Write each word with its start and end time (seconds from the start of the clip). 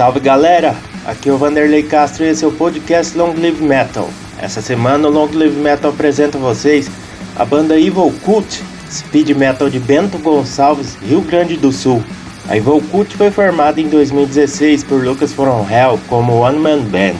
salve 0.00 0.18
galera! 0.18 0.74
Aqui 1.04 1.28
é 1.28 1.32
o 1.32 1.36
Vanderlei 1.36 1.82
Castro 1.82 2.24
e 2.24 2.28
esse 2.28 2.42
é 2.42 2.48
o 2.48 2.52
podcast 2.52 3.14
Long 3.18 3.34
Live 3.38 3.62
Metal. 3.62 4.08
Essa 4.40 4.62
semana 4.62 5.06
o 5.06 5.10
Long 5.10 5.28
Live 5.30 5.58
Metal 5.58 5.90
apresenta 5.90 6.38
a 6.38 6.40
vocês 6.40 6.90
a 7.36 7.44
banda 7.44 7.78
Evil 7.78 8.10
Cult, 8.24 8.62
speed 8.90 9.36
metal 9.36 9.68
de 9.68 9.78
Bento 9.78 10.16
Gonçalves, 10.16 10.96
Rio 11.06 11.20
Grande 11.20 11.54
do 11.58 11.70
Sul. 11.70 12.02
A 12.48 12.56
Evil 12.56 12.82
Cult 12.90 13.14
foi 13.14 13.30
formada 13.30 13.78
em 13.78 13.90
2016 13.90 14.84
por 14.84 15.04
Lucas 15.04 15.34
From 15.34 15.66
Hell 15.70 16.00
como 16.08 16.32
One 16.32 16.58
Man 16.58 16.80
Band. 16.84 17.16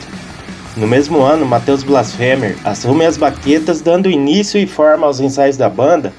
No 0.74 0.86
mesmo 0.86 1.20
ano, 1.20 1.44
Matheus 1.44 1.82
Blasphemer 1.82 2.56
assume 2.64 3.04
as 3.04 3.18
baquetas, 3.18 3.82
dando 3.82 4.08
início 4.08 4.58
e 4.58 4.66
forma 4.66 5.06
aos 5.06 5.20
ensaios 5.20 5.58
da 5.58 5.68
banda. 5.68 6.14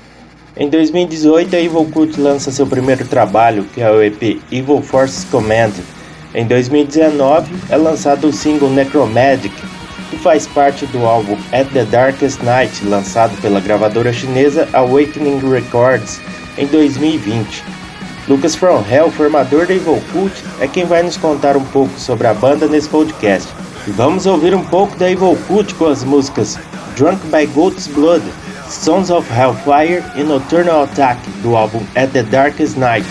Em 0.55 0.69
2018, 0.69 1.55
a 1.55 1.59
Evil 1.59 1.89
Cult 1.91 2.21
lança 2.21 2.51
seu 2.51 2.67
primeiro 2.67 3.03
trabalho, 3.07 3.65
que 3.73 3.81
é 3.81 3.89
o 3.89 3.99
EP 3.99 4.39
Evil 4.51 4.83
Forces 4.83 5.23
Command. 5.23 5.71
Em 6.33 6.45
2019, 6.45 7.53
é 7.69 7.75
lançado 7.75 8.27
o 8.27 8.33
single 8.33 8.69
Necromagic, 8.69 9.53
que 10.09 10.17
faz 10.17 10.47
parte 10.47 10.85
do 10.87 11.05
álbum 11.05 11.37
At 11.51 11.67
the 11.73 11.83
Darkest 11.83 12.41
Night, 12.41 12.85
lançado 12.85 13.39
pela 13.41 13.59
gravadora 13.59 14.13
chinesa 14.13 14.67
Awakening 14.71 15.39
Records 15.49 16.21
em 16.57 16.65
2020. 16.67 17.63
Lucas 18.27 18.55
From 18.55 18.83
Hell, 18.89 19.11
formador 19.11 19.65
da 19.65 19.73
Evil 19.73 20.01
Cult, 20.13 20.33
é 20.61 20.67
quem 20.67 20.85
vai 20.85 21.03
nos 21.03 21.17
contar 21.17 21.57
um 21.57 21.65
pouco 21.65 21.99
sobre 21.99 22.27
a 22.27 22.33
banda 22.33 22.65
nesse 22.67 22.87
podcast. 22.87 23.49
E 23.85 23.91
vamos 23.91 24.25
ouvir 24.25 24.55
um 24.55 24.63
pouco 24.63 24.95
da 24.97 25.11
Evil 25.11 25.37
Cult 25.47 25.73
com 25.75 25.87
as 25.87 26.03
músicas 26.03 26.57
Drunk 26.95 27.19
by 27.27 27.45
Goat's 27.47 27.87
Blood, 27.87 28.23
Sons 28.69 29.09
of 29.09 29.27
Hellfire 29.33 30.03
e 30.15 30.23
Nocturnal 30.23 30.83
Attack 30.83 31.19
do 31.41 31.57
álbum 31.57 31.81
At 31.95 32.11
the 32.11 32.23
Darkest 32.23 32.77
Night. 32.77 33.07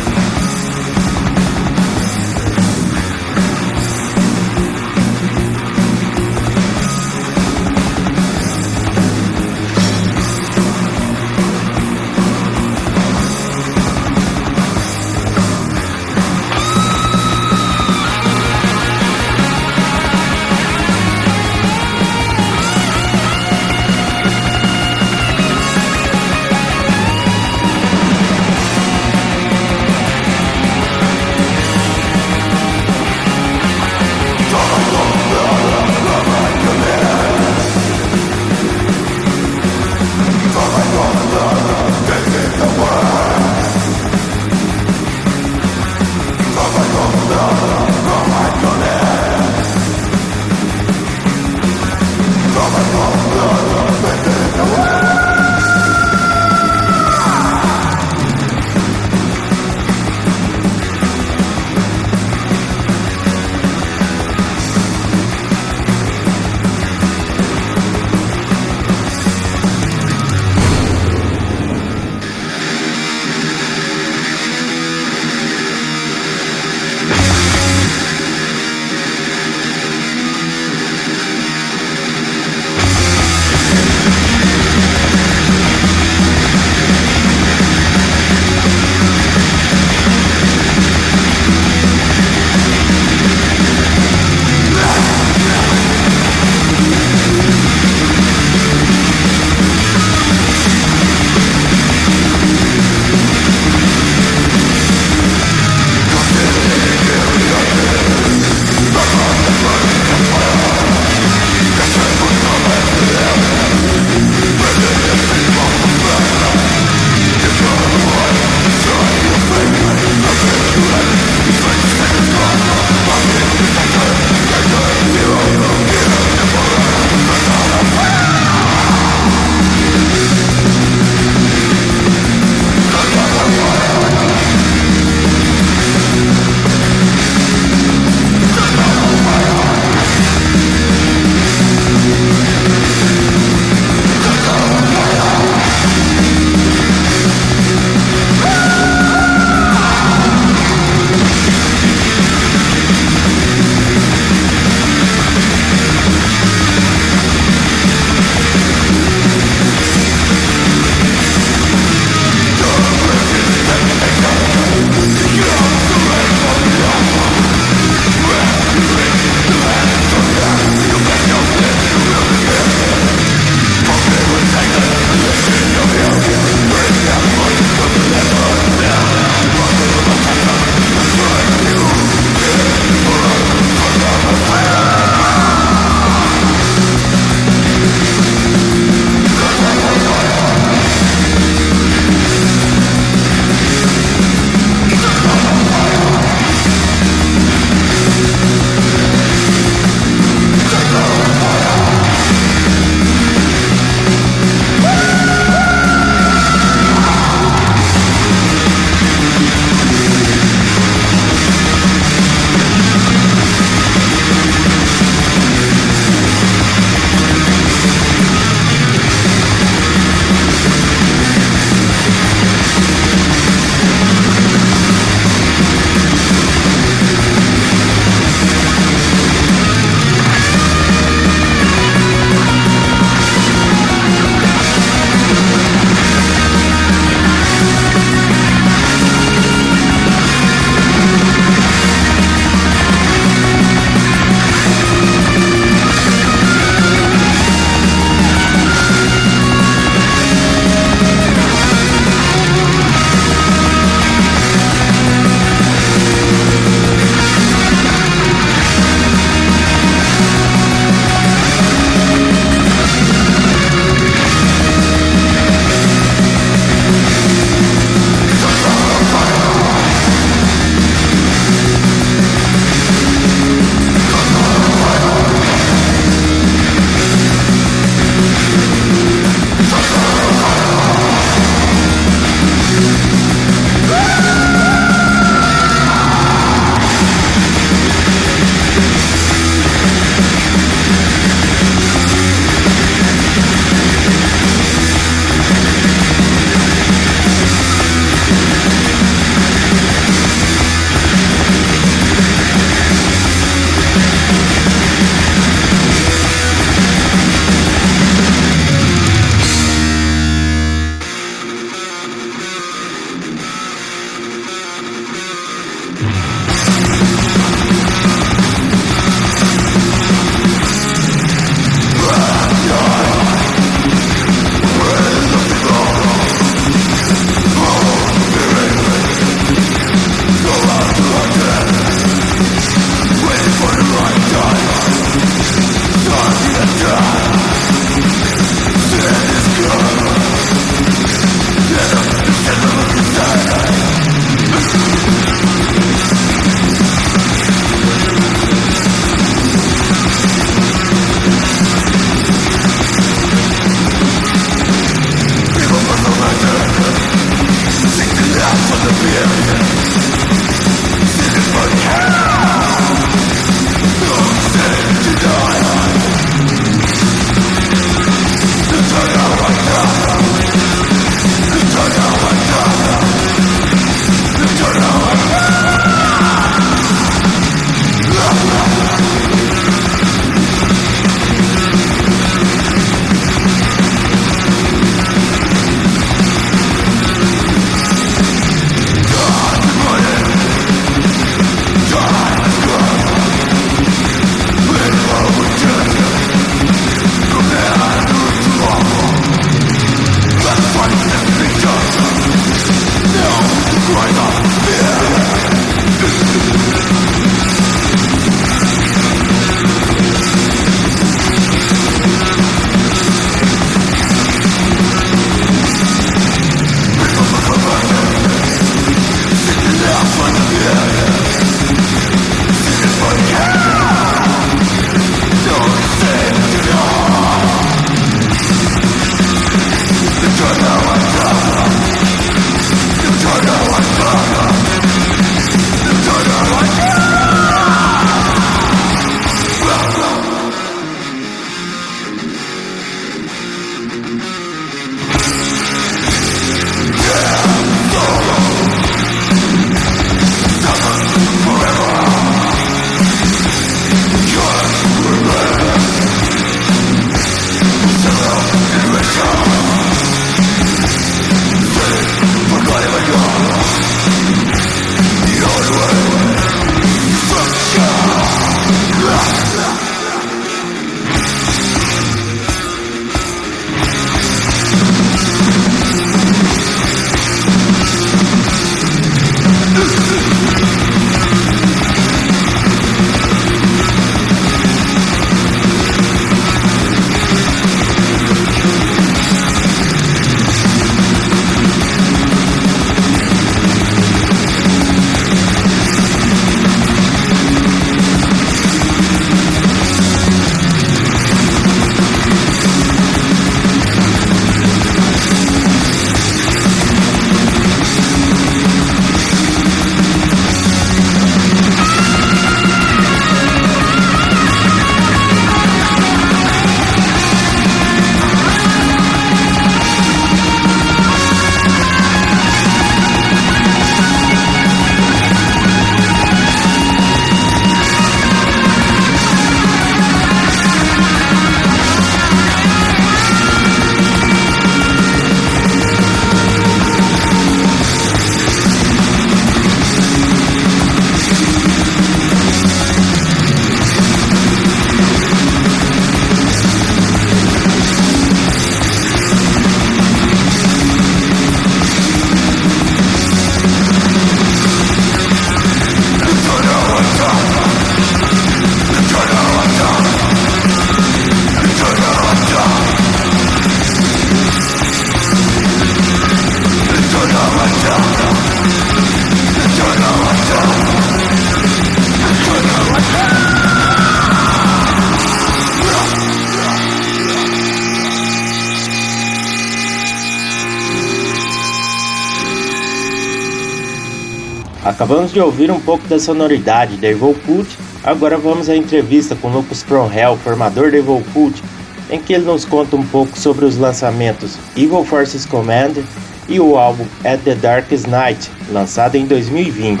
Acabamos 585.04 585.32
de 585.32 585.38
ouvir 585.38 585.70
um 585.70 585.78
pouco 585.78 586.08
da 586.08 586.18
sonoridade 586.18 586.96
da 586.96 587.08
Evil 587.08 587.36
Cult, 587.44 587.76
agora 588.02 588.38
vamos 588.38 588.70
à 588.70 588.74
entrevista 588.74 589.36
com 589.36 589.50
Lucas 589.50 589.82
From 589.82 590.10
Hell, 590.10 590.38
formador 590.38 590.90
da 590.90 590.96
Evil 590.96 591.22
Cult, 591.34 591.62
em 592.08 592.18
que 592.18 592.32
ele 592.32 592.46
nos 592.46 592.64
conta 592.64 592.96
um 592.96 593.06
pouco 593.06 593.38
sobre 593.38 593.66
os 593.66 593.76
lançamentos 593.76 594.56
Evil 594.74 595.04
Forces 595.04 595.44
Command 595.44 596.02
e 596.48 596.58
o 596.58 596.78
álbum 596.78 597.04
At 597.22 597.38
the 597.42 597.54
Darkest 597.54 598.06
Night, 598.06 598.50
lançado 598.72 599.16
em 599.16 599.26
2020. 599.26 600.00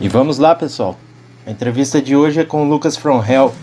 E 0.00 0.08
vamos 0.08 0.38
lá, 0.38 0.52
pessoal. 0.56 0.98
A 1.46 1.50
entrevista 1.52 2.02
de 2.02 2.16
hoje 2.16 2.40
é 2.40 2.44
com 2.44 2.68
Lucas 2.68 2.96
From 2.96 3.24
Hell, 3.24 3.54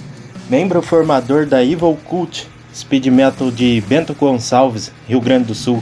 membro 0.49 0.81
formador 0.81 1.45
da 1.45 1.61
Evil 1.61 1.97
Cult, 2.05 2.54
speed 2.75 3.07
metal 3.07 3.49
de 3.49 3.81
Bento 3.87 4.13
Gonçalves, 4.13 4.91
Rio 5.07 5.21
Grande 5.21 5.45
do 5.45 5.55
Sul. 5.55 5.81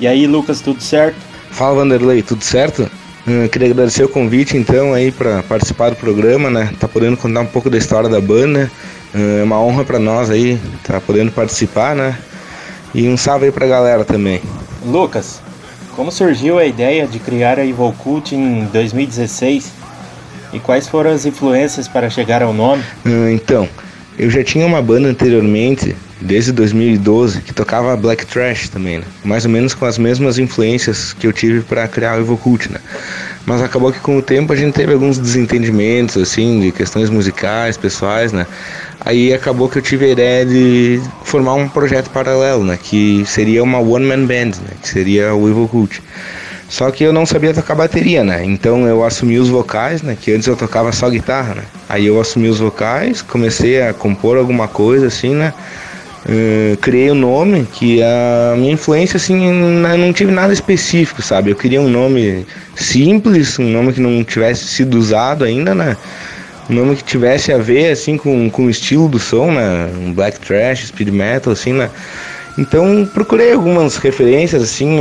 E 0.00 0.06
aí, 0.06 0.26
Lucas, 0.26 0.60
tudo 0.60 0.82
certo? 0.82 1.16
Fala, 1.50 1.76
Vanderlei, 1.76 2.22
tudo 2.22 2.42
certo? 2.42 2.90
Uh, 3.26 3.48
queria 3.48 3.70
agradecer 3.70 4.02
o 4.02 4.08
convite, 4.08 4.56
então, 4.56 4.92
aí 4.92 5.12
para 5.12 5.44
participar 5.44 5.90
do 5.90 5.96
programa, 5.96 6.50
né? 6.50 6.72
Tá 6.80 6.88
podendo 6.88 7.16
contar 7.16 7.40
um 7.40 7.46
pouco 7.46 7.70
da 7.70 7.78
história 7.78 8.08
da 8.08 8.20
banda. 8.20 8.68
Uh, 9.14 9.40
é 9.40 9.44
uma 9.44 9.60
honra 9.60 9.84
para 9.84 10.00
nós 10.00 10.28
aí, 10.28 10.58
tá 10.82 11.00
podendo 11.00 11.30
participar, 11.30 11.94
né? 11.94 12.18
E 12.92 13.08
um 13.08 13.16
salve 13.16 13.46
aí 13.46 13.52
pra 13.52 13.66
galera 13.66 14.04
também. 14.04 14.40
Lucas, 14.84 15.40
como 15.94 16.10
surgiu 16.10 16.58
a 16.58 16.66
ideia 16.66 17.06
de 17.06 17.20
criar 17.20 17.60
a 17.60 17.64
Evil 17.64 17.94
Cult 17.98 18.34
em 18.34 18.64
2016? 18.72 19.70
E 20.52 20.58
quais 20.58 20.88
foram 20.88 21.12
as 21.12 21.24
influências 21.24 21.86
para 21.86 22.10
chegar 22.10 22.42
ao 22.42 22.52
nome? 22.52 22.82
Uh, 23.06 23.28
então, 23.28 23.68
eu 24.18 24.28
já 24.28 24.42
tinha 24.42 24.66
uma 24.66 24.82
banda 24.82 25.08
anteriormente 25.08 25.94
desde 26.22 26.52
2012, 26.52 27.40
que 27.42 27.52
tocava 27.52 27.96
black 27.96 28.24
trash 28.26 28.68
também, 28.68 28.98
né? 28.98 29.04
mais 29.24 29.44
ou 29.44 29.50
menos 29.50 29.74
com 29.74 29.84
as 29.84 29.98
mesmas 29.98 30.38
influências 30.38 31.12
que 31.12 31.26
eu 31.26 31.32
tive 31.32 31.60
para 31.60 31.86
criar 31.88 32.16
o 32.18 32.20
Evocult, 32.20 32.70
né? 32.70 32.78
Mas 33.44 33.60
acabou 33.60 33.92
que 33.92 33.98
com 33.98 34.16
o 34.16 34.22
tempo 34.22 34.52
a 34.52 34.56
gente 34.56 34.72
teve 34.72 34.92
alguns 34.92 35.18
desentendimentos, 35.18 36.16
assim, 36.16 36.60
de 36.60 36.72
questões 36.72 37.10
musicais, 37.10 37.76
pessoais, 37.76 38.32
né? 38.32 38.46
Aí 39.00 39.34
acabou 39.34 39.68
que 39.68 39.78
eu 39.78 39.82
tive 39.82 40.04
a 40.04 40.08
ideia 40.08 40.46
de 40.46 41.00
formar 41.24 41.54
um 41.54 41.68
projeto 41.68 42.08
paralelo, 42.10 42.62
né? 42.62 42.78
Que 42.80 43.24
seria 43.26 43.62
uma 43.62 43.78
one-man 43.80 44.26
band, 44.26 44.60
né? 44.62 44.74
Que 44.80 44.88
seria 44.88 45.34
o 45.34 45.48
Evil 45.48 45.66
Cult. 45.66 46.00
Só 46.68 46.90
que 46.90 47.04
eu 47.04 47.12
não 47.12 47.26
sabia 47.26 47.52
tocar 47.52 47.74
bateria, 47.74 48.24
né? 48.24 48.44
Então 48.44 48.86
eu 48.86 49.04
assumi 49.04 49.38
os 49.38 49.48
vocais, 49.48 50.02
né? 50.02 50.16
Que 50.18 50.32
antes 50.32 50.46
eu 50.46 50.56
tocava 50.56 50.92
só 50.92 51.10
guitarra, 51.10 51.56
né? 51.56 51.64
Aí 51.88 52.06
eu 52.06 52.18
assumi 52.20 52.48
os 52.48 52.60
vocais, 52.60 53.20
comecei 53.20 53.82
a 53.82 53.92
compor 53.92 54.38
alguma 54.38 54.68
coisa 54.68 55.08
assim, 55.08 55.34
né? 55.34 55.52
Uh, 56.24 56.76
criei 56.76 57.10
o 57.10 57.14
um 57.14 57.16
nome 57.16 57.66
que 57.72 58.00
a 58.00 58.54
minha 58.56 58.72
influência 58.72 59.16
assim 59.16 59.34
não 59.98 60.12
tive 60.12 60.30
nada 60.30 60.52
específico 60.52 61.20
sabe? 61.20 61.50
Eu 61.50 61.56
queria 61.56 61.80
um 61.80 61.88
nome 61.88 62.46
simples 62.76 63.58
um 63.58 63.68
nome 63.68 63.92
que 63.92 64.00
não 64.00 64.22
tivesse 64.22 64.64
sido 64.66 64.96
usado 64.96 65.42
ainda 65.42 65.74
né? 65.74 65.96
Um 66.70 66.74
nome 66.74 66.94
que 66.94 67.02
tivesse 67.02 67.52
a 67.52 67.58
ver 67.58 67.90
assim 67.90 68.16
com, 68.16 68.48
com 68.50 68.66
o 68.66 68.70
estilo 68.70 69.08
do 69.08 69.18
som 69.18 69.50
né? 69.50 69.90
Um 69.98 70.12
black 70.12 70.38
trash 70.38 70.86
speed 70.86 71.08
metal 71.08 71.52
assim 71.52 71.72
né? 71.72 71.90
Então 72.56 73.04
procurei 73.12 73.52
algumas 73.52 73.96
referências 73.96 74.62
assim 74.62 74.98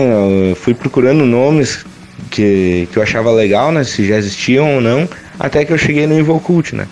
fui 0.55 0.73
procurando 0.73 1.23
nomes 1.23 1.85
que, 2.31 2.87
que 2.91 2.97
eu 2.97 3.03
achava 3.03 3.31
legal 3.31 3.71
né? 3.71 3.83
Se 3.83 4.07
já 4.07 4.17
existiam 4.17 4.77
ou 4.77 4.81
não 4.81 5.07
até 5.39 5.63
que 5.65 5.71
eu 5.71 5.77
cheguei 5.77 6.07
no 6.07 6.17
Evil 6.17 6.39
Cult 6.39 6.75
né 6.75 6.87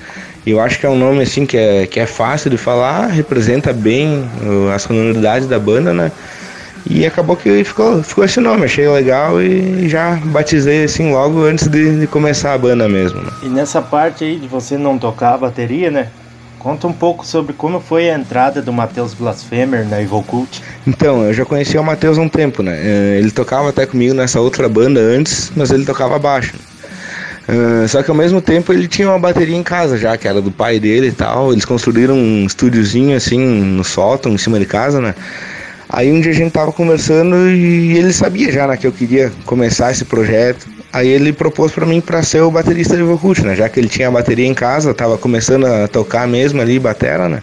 eu 0.46 0.60
acho 0.60 0.80
que 0.80 0.86
é 0.86 0.90
um 0.90 0.98
nome 0.98 1.24
assim 1.24 1.46
que 1.46 1.58
é, 1.58 1.86
que 1.86 2.00
é 2.00 2.06
fácil 2.06 2.50
de 2.50 2.58
falar, 2.58 3.08
representa 3.08 3.74
bem 3.74 4.24
a 4.74 4.80
sonoridade 4.80 5.48
da 5.48 5.60
banda, 5.60 5.94
né? 5.94 6.12
E 6.90 7.06
acabou 7.06 7.36
que 7.36 7.64
ficou, 7.64 8.02
ficou 8.02 8.24
esse 8.24 8.40
nome, 8.40 8.66
achei 8.66 8.88
legal 8.88 9.42
e 9.42 9.88
já 9.90 10.16
batizei 10.16 10.84
assim 10.84 11.12
logo 11.12 11.44
antes 11.44 11.68
de, 11.68 12.00
de 12.00 12.08
começar 12.08 12.54
a 12.54 12.58
banda 12.58 12.88
mesmo. 12.88 13.22
Né? 13.22 13.32
E 13.44 13.48
nessa 13.48 13.82
parte 13.82 14.24
aí 14.24 14.38
de 14.38 14.48
você 14.48 14.78
não 14.78 14.98
tocar 14.98 15.34
a 15.34 15.38
bateria, 15.38 15.92
né? 15.92 16.08
Conta 16.58 16.88
um 16.88 16.94
pouco 16.94 17.26
sobre 17.26 17.54
como 17.54 17.80
foi 17.80 18.10
a 18.10 18.16
entrada 18.16 18.62
do 18.62 18.74
Matheus 18.74 19.14
Blasphemer 19.14 19.88
na 19.88 20.02
Evil 20.02 20.22
Cult. 20.24 20.62
Então, 20.86 21.24
eu 21.24 21.34
já 21.34 21.46
conhecia 21.46 21.80
o 21.80 21.84
Matheus 21.84 22.18
há 22.18 22.22
um 22.22 22.28
tempo, 22.28 22.62
né? 22.62 22.78
Eh, 22.78 23.20
ele 23.20 23.32
tocava 23.32 23.70
até 23.70 23.86
comigo 23.86 24.14
nessa 24.14 24.42
outra 24.42 24.68
banda 24.68 25.00
antes, 25.00 25.54
mas 25.56 25.72
ele 25.72 25.86
tocava 25.86 26.20
baixo. 26.20 26.56
Uh, 27.50 27.88
só 27.88 28.04
que 28.04 28.12
ao 28.12 28.16
mesmo 28.16 28.40
tempo 28.40 28.72
ele 28.72 28.88
tinha 28.88 29.10
uma 29.10 29.18
bateria 29.18 29.56
em 29.56 29.64
casa 29.64 29.98
já, 29.98 30.16
que 30.16 30.28
era 30.28 30.40
do 30.40 30.52
pai 30.52 30.80
dele 30.80 31.08
e 31.08 31.12
tal. 31.12 31.52
Eles 31.52 31.66
construíram 31.66 32.16
um 32.16 32.46
estúdiozinho 32.46 33.18
assim 33.18 33.40
no 33.40 33.84
sótão, 33.84 34.34
em 34.34 34.38
cima 34.38 34.60
de 34.60 34.66
casa, 34.66 35.02
né? 35.02 35.16
Aí 35.90 36.12
um 36.12 36.22
dia 36.22 36.32
a 36.32 36.36
gente 36.36 36.52
tava 36.52 36.72
conversando 36.72 37.50
e 37.50 37.98
ele 37.98 38.14
sabia 38.14 38.52
já 38.52 38.68
né, 38.68 38.78
que 38.78 38.86
eu 38.86 38.92
queria 38.92 39.32
começar 39.46 39.92
esse 39.92 40.06
projeto. 40.06 40.68
Aí 40.94 41.08
ele 41.08 41.34
propôs 41.34 41.72
para 41.72 41.86
mim 41.86 42.00
para 42.00 42.22
ser 42.22 42.42
o 42.42 42.52
baterista 42.52 42.96
de 42.96 43.02
Vocult, 43.02 43.42
né? 43.42 43.56
Já 43.56 43.68
que 43.68 43.80
ele 43.80 43.90
tinha 43.90 44.08
a 44.08 44.12
bateria 44.12 44.46
em 44.46 44.54
casa, 44.54 44.94
tava 44.94 45.18
começando 45.18 45.66
a 45.66 45.88
tocar 45.88 46.28
mesmo 46.28 46.62
ali, 46.62 46.78
batera, 46.78 47.28
né? 47.28 47.42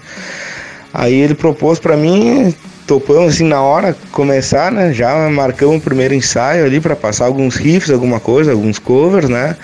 Aí 0.94 1.14
ele 1.14 1.34
propôs 1.34 1.80
para 1.80 1.96
mim, 1.96 2.54
topamos 2.86 3.34
assim 3.34 3.44
na 3.44 3.60
hora 3.60 3.96
começar, 4.12 4.70
né? 4.70 4.92
Já 4.92 5.28
marcamos 5.28 5.78
o 5.78 5.80
primeiro 5.80 6.14
ensaio 6.14 6.64
ali 6.64 6.80
para 6.80 6.94
passar 6.94 7.24
alguns 7.26 7.56
riffs, 7.56 7.90
alguma 7.90 8.20
coisa, 8.20 8.52
alguns 8.52 8.78
covers, 8.78 9.28
né? 9.28 9.56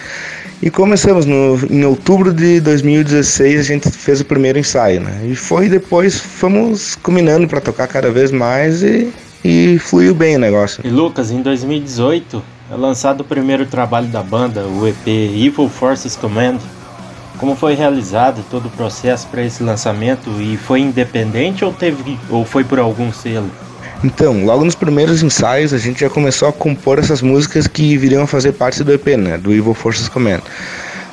E 0.63 0.71
começamos 0.71 1.27
no, 1.27 1.59
em 1.69 1.85
outubro 1.85 2.33
de 2.33 2.61
2016 2.61 3.59
a 3.59 3.63
gente 3.65 3.91
fez 3.91 4.21
o 4.21 4.25
primeiro 4.25 4.61
ensaio, 4.61 5.01
né? 5.01 5.23
E 5.25 5.35
foi 5.35 5.69
depois 5.69 6.21
fomos 6.21 6.95
combinando 6.95 7.49
para 7.49 7.61
tocar 7.61 7.89
cada 7.89 8.13
vez 8.13 8.31
mais 8.31 8.81
e, 8.81 9.13
e 9.45 9.77
fluiu 9.81 10.15
bem 10.15 10.37
o 10.37 10.39
negócio. 10.39 10.81
E 10.87 10.89
Lucas, 10.89 11.33
em 11.33 11.43
2018 11.43 12.41
é 12.71 12.77
lançado 12.77 13.23
o 13.23 13.25
primeiro 13.25 13.67
trabalho 13.67 14.07
da 14.07 14.23
banda, 14.23 14.65
o 14.65 14.87
EP 14.87 15.09
Evil 15.09 15.69
Forces 15.69 16.15
Command. 16.15 16.59
Como 17.39 17.57
foi 17.57 17.75
realizado 17.75 18.45
todo 18.49 18.67
o 18.67 18.71
processo 18.71 19.27
para 19.27 19.43
esse 19.43 19.65
lançamento 19.65 20.31
e 20.41 20.57
foi 20.57 20.79
independente 20.79 21.65
ou 21.65 21.73
teve 21.73 22.17
ou 22.31 22.45
foi 22.45 22.63
por 22.63 22.79
algum 22.79 23.13
selo? 23.13 23.51
Então, 24.05 24.45
logo 24.45 24.65
nos 24.65 24.75
primeiros 24.75 25.23
ensaios 25.23 25.73
a 25.73 25.79
gente 25.79 26.01
já 26.01 26.11
começou 26.11 26.49
a 26.49 26.53
compor 26.53 26.99
essas 26.99 27.23
músicas 27.23 27.67
que 27.67 27.97
viriam 27.97 28.23
a 28.23 28.27
fazer 28.27 28.53
parte 28.53 28.83
do 28.83 28.93
EP, 28.93 29.07
né, 29.17 29.39
do 29.39 29.53
Evil 29.53 29.75
Forces 29.75 30.09
Command. 30.09 30.41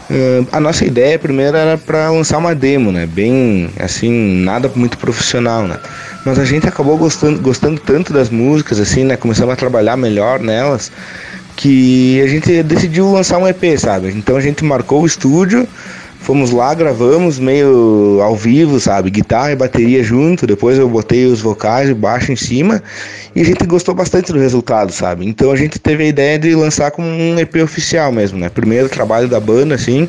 Uh, 0.10 0.48
a 0.52 0.60
nossa 0.60 0.84
ideia 0.84 1.20
primeiro 1.20 1.56
era 1.56 1.78
para 1.78 2.10
lançar 2.10 2.40
uma 2.40 2.56
demo, 2.56 2.92
né, 2.92 3.06
bem 3.06 3.70
assim, 3.80 4.44
nada 4.44 4.72
muito 4.76 4.98
profissional, 4.98 5.68
né. 5.68 5.78
Mas 6.26 6.40
a 6.40 6.46
gente 6.46 6.68
acabou 6.68 6.98
gostando, 6.98 7.40
gostando 7.40 7.80
tanto 7.80 8.12
das 8.12 8.30
músicas, 8.30 8.80
assim, 8.80 9.04
né, 9.04 9.16
começamos 9.16 9.54
a 9.54 9.56
trabalhar 9.56 9.96
melhor 9.96 10.40
nelas, 10.40 10.92
que 11.56 12.20
a 12.22 12.28
gente 12.28 12.64
decidiu 12.64 13.12
lançar 13.12 13.38
um 13.38 13.48
EP, 13.48 13.78
sabe? 13.78 14.08
Então 14.10 14.36
a 14.36 14.42
gente 14.42 14.64
marcou 14.64 15.04
o 15.04 15.06
estúdio, 15.06 15.68
Fomos 16.22 16.52
lá, 16.52 16.74
gravamos 16.74 17.40
meio 17.40 18.20
ao 18.22 18.36
vivo, 18.36 18.80
sabe? 18.80 19.10
Guitarra 19.10 19.54
e 19.54 19.56
bateria 19.56 20.04
junto. 20.04 20.46
Depois 20.46 20.78
eu 20.78 20.88
botei 20.88 21.26
os 21.26 21.40
vocais 21.40 21.90
e 21.90 21.94
baixo 21.94 22.32
em 22.32 22.36
cima. 22.36 22.84
E 23.36 23.42
a 23.42 23.44
gente 23.44 23.66
gostou 23.66 23.96
bastante 23.96 24.32
do 24.32 24.38
resultado, 24.38 24.92
sabe? 24.92 25.26
Então 25.26 25.50
a 25.52 25.56
gente 25.56 25.80
teve 25.80 26.04
a 26.04 26.08
ideia 26.08 26.38
de 26.38 26.54
lançar 26.54 26.92
como 26.92 27.08
um 27.08 27.40
EP 27.40 27.56
oficial 27.64 28.12
mesmo, 28.12 28.38
né? 28.38 28.50
Primeiro 28.50 28.90
trabalho 28.90 29.28
da 29.28 29.40
banda, 29.40 29.76
assim. 29.76 30.08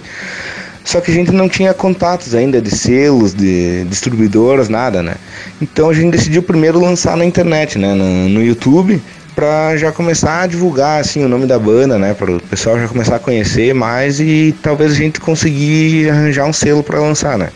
Só 0.84 1.00
que 1.00 1.10
a 1.10 1.14
gente 1.14 1.30
não 1.30 1.48
tinha 1.48 1.72
contatos 1.72 2.34
ainda 2.34 2.60
de 2.60 2.70
selos, 2.70 3.32
de 3.32 3.84
distribuidoras, 3.84 4.68
nada, 4.68 5.02
né? 5.02 5.14
Então 5.62 5.88
a 5.88 5.94
gente 5.94 6.10
decidiu 6.10 6.42
primeiro 6.42 6.80
lançar 6.80 7.16
na 7.16 7.24
internet, 7.24 7.78
né? 7.78 7.94
No, 7.94 8.28
no 8.28 8.42
YouTube 8.42 9.00
para 9.30 9.76
já 9.76 9.92
começar 9.92 10.42
a 10.42 10.46
divulgar 10.46 11.00
assim 11.00 11.24
o 11.24 11.28
nome 11.28 11.46
da 11.46 11.58
banda, 11.58 11.98
né, 11.98 12.14
para 12.14 12.32
o 12.32 12.40
pessoal 12.42 12.78
já 12.78 12.88
começar 12.88 13.16
a 13.16 13.18
conhecer 13.18 13.74
mais 13.74 14.20
e 14.20 14.54
talvez 14.62 14.92
a 14.92 14.94
gente 14.94 15.20
conseguir 15.20 16.10
arranjar 16.10 16.46
um 16.46 16.52
selo 16.52 16.82
para 16.82 16.98
lançar, 16.98 17.38
né? 17.38 17.50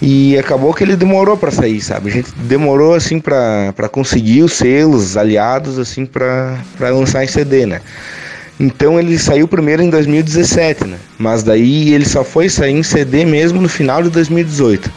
E 0.00 0.36
acabou 0.36 0.74
que 0.74 0.82
ele 0.82 0.96
demorou 0.96 1.36
para 1.36 1.52
sair, 1.52 1.80
sabe? 1.80 2.10
A 2.10 2.12
gente 2.12 2.32
demorou 2.36 2.92
assim 2.92 3.20
para 3.20 3.88
conseguir 3.90 4.42
os 4.42 4.54
selos 4.54 5.16
aliados 5.16 5.78
assim 5.78 6.04
para 6.04 6.58
lançar 6.80 7.22
em 7.22 7.28
CD, 7.28 7.66
né? 7.66 7.80
Então 8.58 8.98
ele 8.98 9.18
saiu 9.18 9.46
primeiro 9.46 9.82
em 9.82 9.90
2017, 9.90 10.84
né? 10.86 10.96
Mas 11.18 11.42
daí 11.42 11.94
ele 11.94 12.04
só 12.04 12.24
foi 12.24 12.48
sair 12.48 12.72
em 12.72 12.82
CD 12.82 13.24
mesmo 13.24 13.60
no 13.60 13.68
final 13.68 14.02
de 14.02 14.10
2018. 14.10 14.90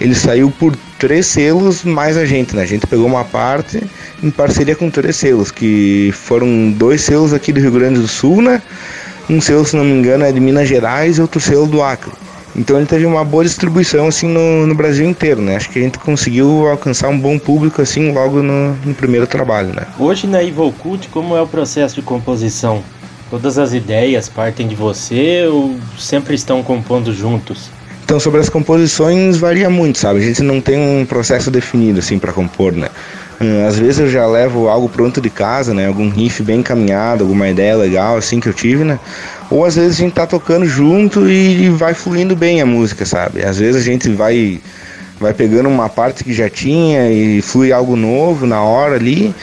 Ele 0.00 0.14
saiu 0.14 0.50
por 0.50 0.76
três 0.98 1.26
selos 1.26 1.84
mais 1.84 2.16
a 2.16 2.24
gente, 2.24 2.54
né? 2.54 2.62
A 2.62 2.66
gente 2.66 2.86
pegou 2.86 3.06
uma 3.06 3.24
parte 3.24 3.82
em 4.22 4.30
parceria 4.30 4.74
com 4.74 4.90
três 4.90 5.16
selos, 5.16 5.50
que 5.50 6.10
foram 6.12 6.70
dois 6.72 7.02
selos 7.02 7.32
aqui 7.32 7.52
do 7.52 7.60
Rio 7.60 7.70
Grande 7.70 8.00
do 8.00 8.08
Sul, 8.08 8.42
né? 8.42 8.60
Um 9.28 9.40
selo, 9.40 9.64
se 9.64 9.76
não 9.76 9.84
me 9.84 9.92
engano, 9.92 10.24
é 10.24 10.32
de 10.32 10.40
Minas 10.40 10.68
Gerais 10.68 11.18
e 11.18 11.20
outro 11.20 11.40
selo 11.40 11.66
do 11.66 11.82
Acre. 11.82 12.12
Então 12.56 12.76
ele 12.76 12.86
teve 12.86 13.04
uma 13.04 13.24
boa 13.24 13.42
distribuição 13.42 14.06
assim 14.06 14.28
no, 14.28 14.66
no, 14.66 14.74
Brasil 14.74 15.08
inteiro, 15.08 15.40
né? 15.40 15.56
Acho 15.56 15.70
que 15.70 15.78
a 15.78 15.82
gente 15.82 15.98
conseguiu 15.98 16.68
alcançar 16.68 17.08
um 17.08 17.18
bom 17.18 17.36
público 17.38 17.82
assim 17.82 18.12
logo 18.12 18.42
no, 18.42 18.74
no 18.84 18.94
primeiro 18.94 19.26
trabalho, 19.26 19.74
né? 19.74 19.86
Hoje 19.98 20.26
na 20.26 20.42
Evil 20.42 20.72
Cult, 20.78 21.08
como 21.08 21.36
é 21.36 21.42
o 21.42 21.48
processo 21.48 21.96
de 21.96 22.02
composição? 22.02 22.82
Todas 23.28 23.58
as 23.58 23.72
ideias 23.72 24.28
partem 24.28 24.68
de 24.68 24.76
você 24.76 25.46
ou 25.46 25.76
sempre 25.98 26.34
estão 26.34 26.62
compondo 26.62 27.12
juntos? 27.12 27.70
Então, 28.04 28.20
sobre 28.20 28.38
as 28.38 28.50
composições 28.50 29.38
varia 29.38 29.70
muito, 29.70 29.96
sabe? 29.96 30.20
A 30.20 30.22
gente 30.22 30.42
não 30.42 30.60
tem 30.60 30.78
um 30.78 31.06
processo 31.06 31.50
definido 31.50 32.00
assim 32.00 32.18
para 32.18 32.34
compor, 32.34 32.70
né? 32.74 32.88
Hum, 33.40 33.66
às 33.66 33.78
vezes 33.78 33.98
eu 33.98 34.10
já 34.10 34.26
levo 34.26 34.68
algo 34.68 34.90
pronto 34.90 35.22
de 35.22 35.30
casa, 35.30 35.72
né? 35.72 35.88
Algum 35.88 36.10
riff 36.10 36.42
bem 36.42 36.60
encaminhado, 36.60 37.24
alguma 37.24 37.48
ideia 37.48 37.74
legal 37.74 38.18
assim 38.18 38.40
que 38.40 38.46
eu 38.46 38.52
tive, 38.52 38.84
né? 38.84 39.00
Ou 39.50 39.64
às 39.64 39.76
vezes 39.76 39.92
a 39.98 40.02
gente 40.02 40.12
tá 40.12 40.26
tocando 40.26 40.66
junto 40.66 41.26
e 41.26 41.70
vai 41.70 41.94
fluindo 41.94 42.36
bem 42.36 42.60
a 42.60 42.66
música, 42.66 43.06
sabe? 43.06 43.42
Às 43.42 43.58
vezes 43.58 43.80
a 43.80 43.84
gente 43.84 44.10
vai 44.10 44.60
vai 45.18 45.32
pegando 45.32 45.70
uma 45.70 45.88
parte 45.88 46.24
que 46.24 46.34
já 46.34 46.50
tinha 46.50 47.10
e 47.10 47.40
flui 47.40 47.72
algo 47.72 47.96
novo 47.96 48.46
na 48.46 48.62
hora 48.62 48.96
ali. 48.96 49.34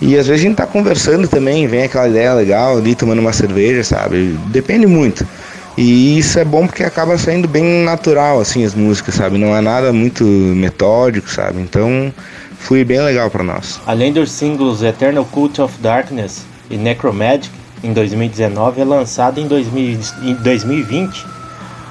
E 0.00 0.16
às 0.16 0.28
vezes 0.28 0.40
a 0.44 0.48
gente 0.48 0.56
tá 0.56 0.66
conversando 0.66 1.26
também, 1.26 1.66
vem 1.66 1.82
aquela 1.82 2.08
ideia 2.08 2.32
legal 2.32 2.78
ali 2.78 2.94
tomando 2.94 3.18
uma 3.18 3.32
cerveja, 3.32 3.82
sabe? 3.82 4.38
Depende 4.52 4.86
muito. 4.86 5.26
E 5.76 6.18
isso 6.18 6.38
é 6.38 6.44
bom 6.44 6.66
porque 6.66 6.84
acaba 6.84 7.18
saindo 7.18 7.48
bem 7.48 7.84
natural, 7.84 8.40
assim, 8.40 8.64
as 8.64 8.74
músicas, 8.74 9.16
sabe? 9.16 9.38
Não 9.38 9.56
é 9.56 9.60
nada 9.60 9.92
muito 9.92 10.24
metódico, 10.24 11.28
sabe? 11.28 11.60
Então, 11.60 12.12
foi 12.58 12.84
bem 12.84 13.00
legal 13.00 13.28
para 13.28 13.42
nós. 13.42 13.80
Além 13.86 14.12
dos 14.12 14.30
singles 14.30 14.82
Eternal 14.82 15.24
Cult 15.24 15.60
of 15.60 15.76
Darkness 15.80 16.44
e 16.70 16.76
Necromagic, 16.76 17.50
em 17.82 17.92
2019, 17.92 18.80
é 18.80 18.84
lançado 18.84 19.38
em, 19.38 19.46
2000, 19.46 19.98
em 20.22 20.34
2020 20.34 21.26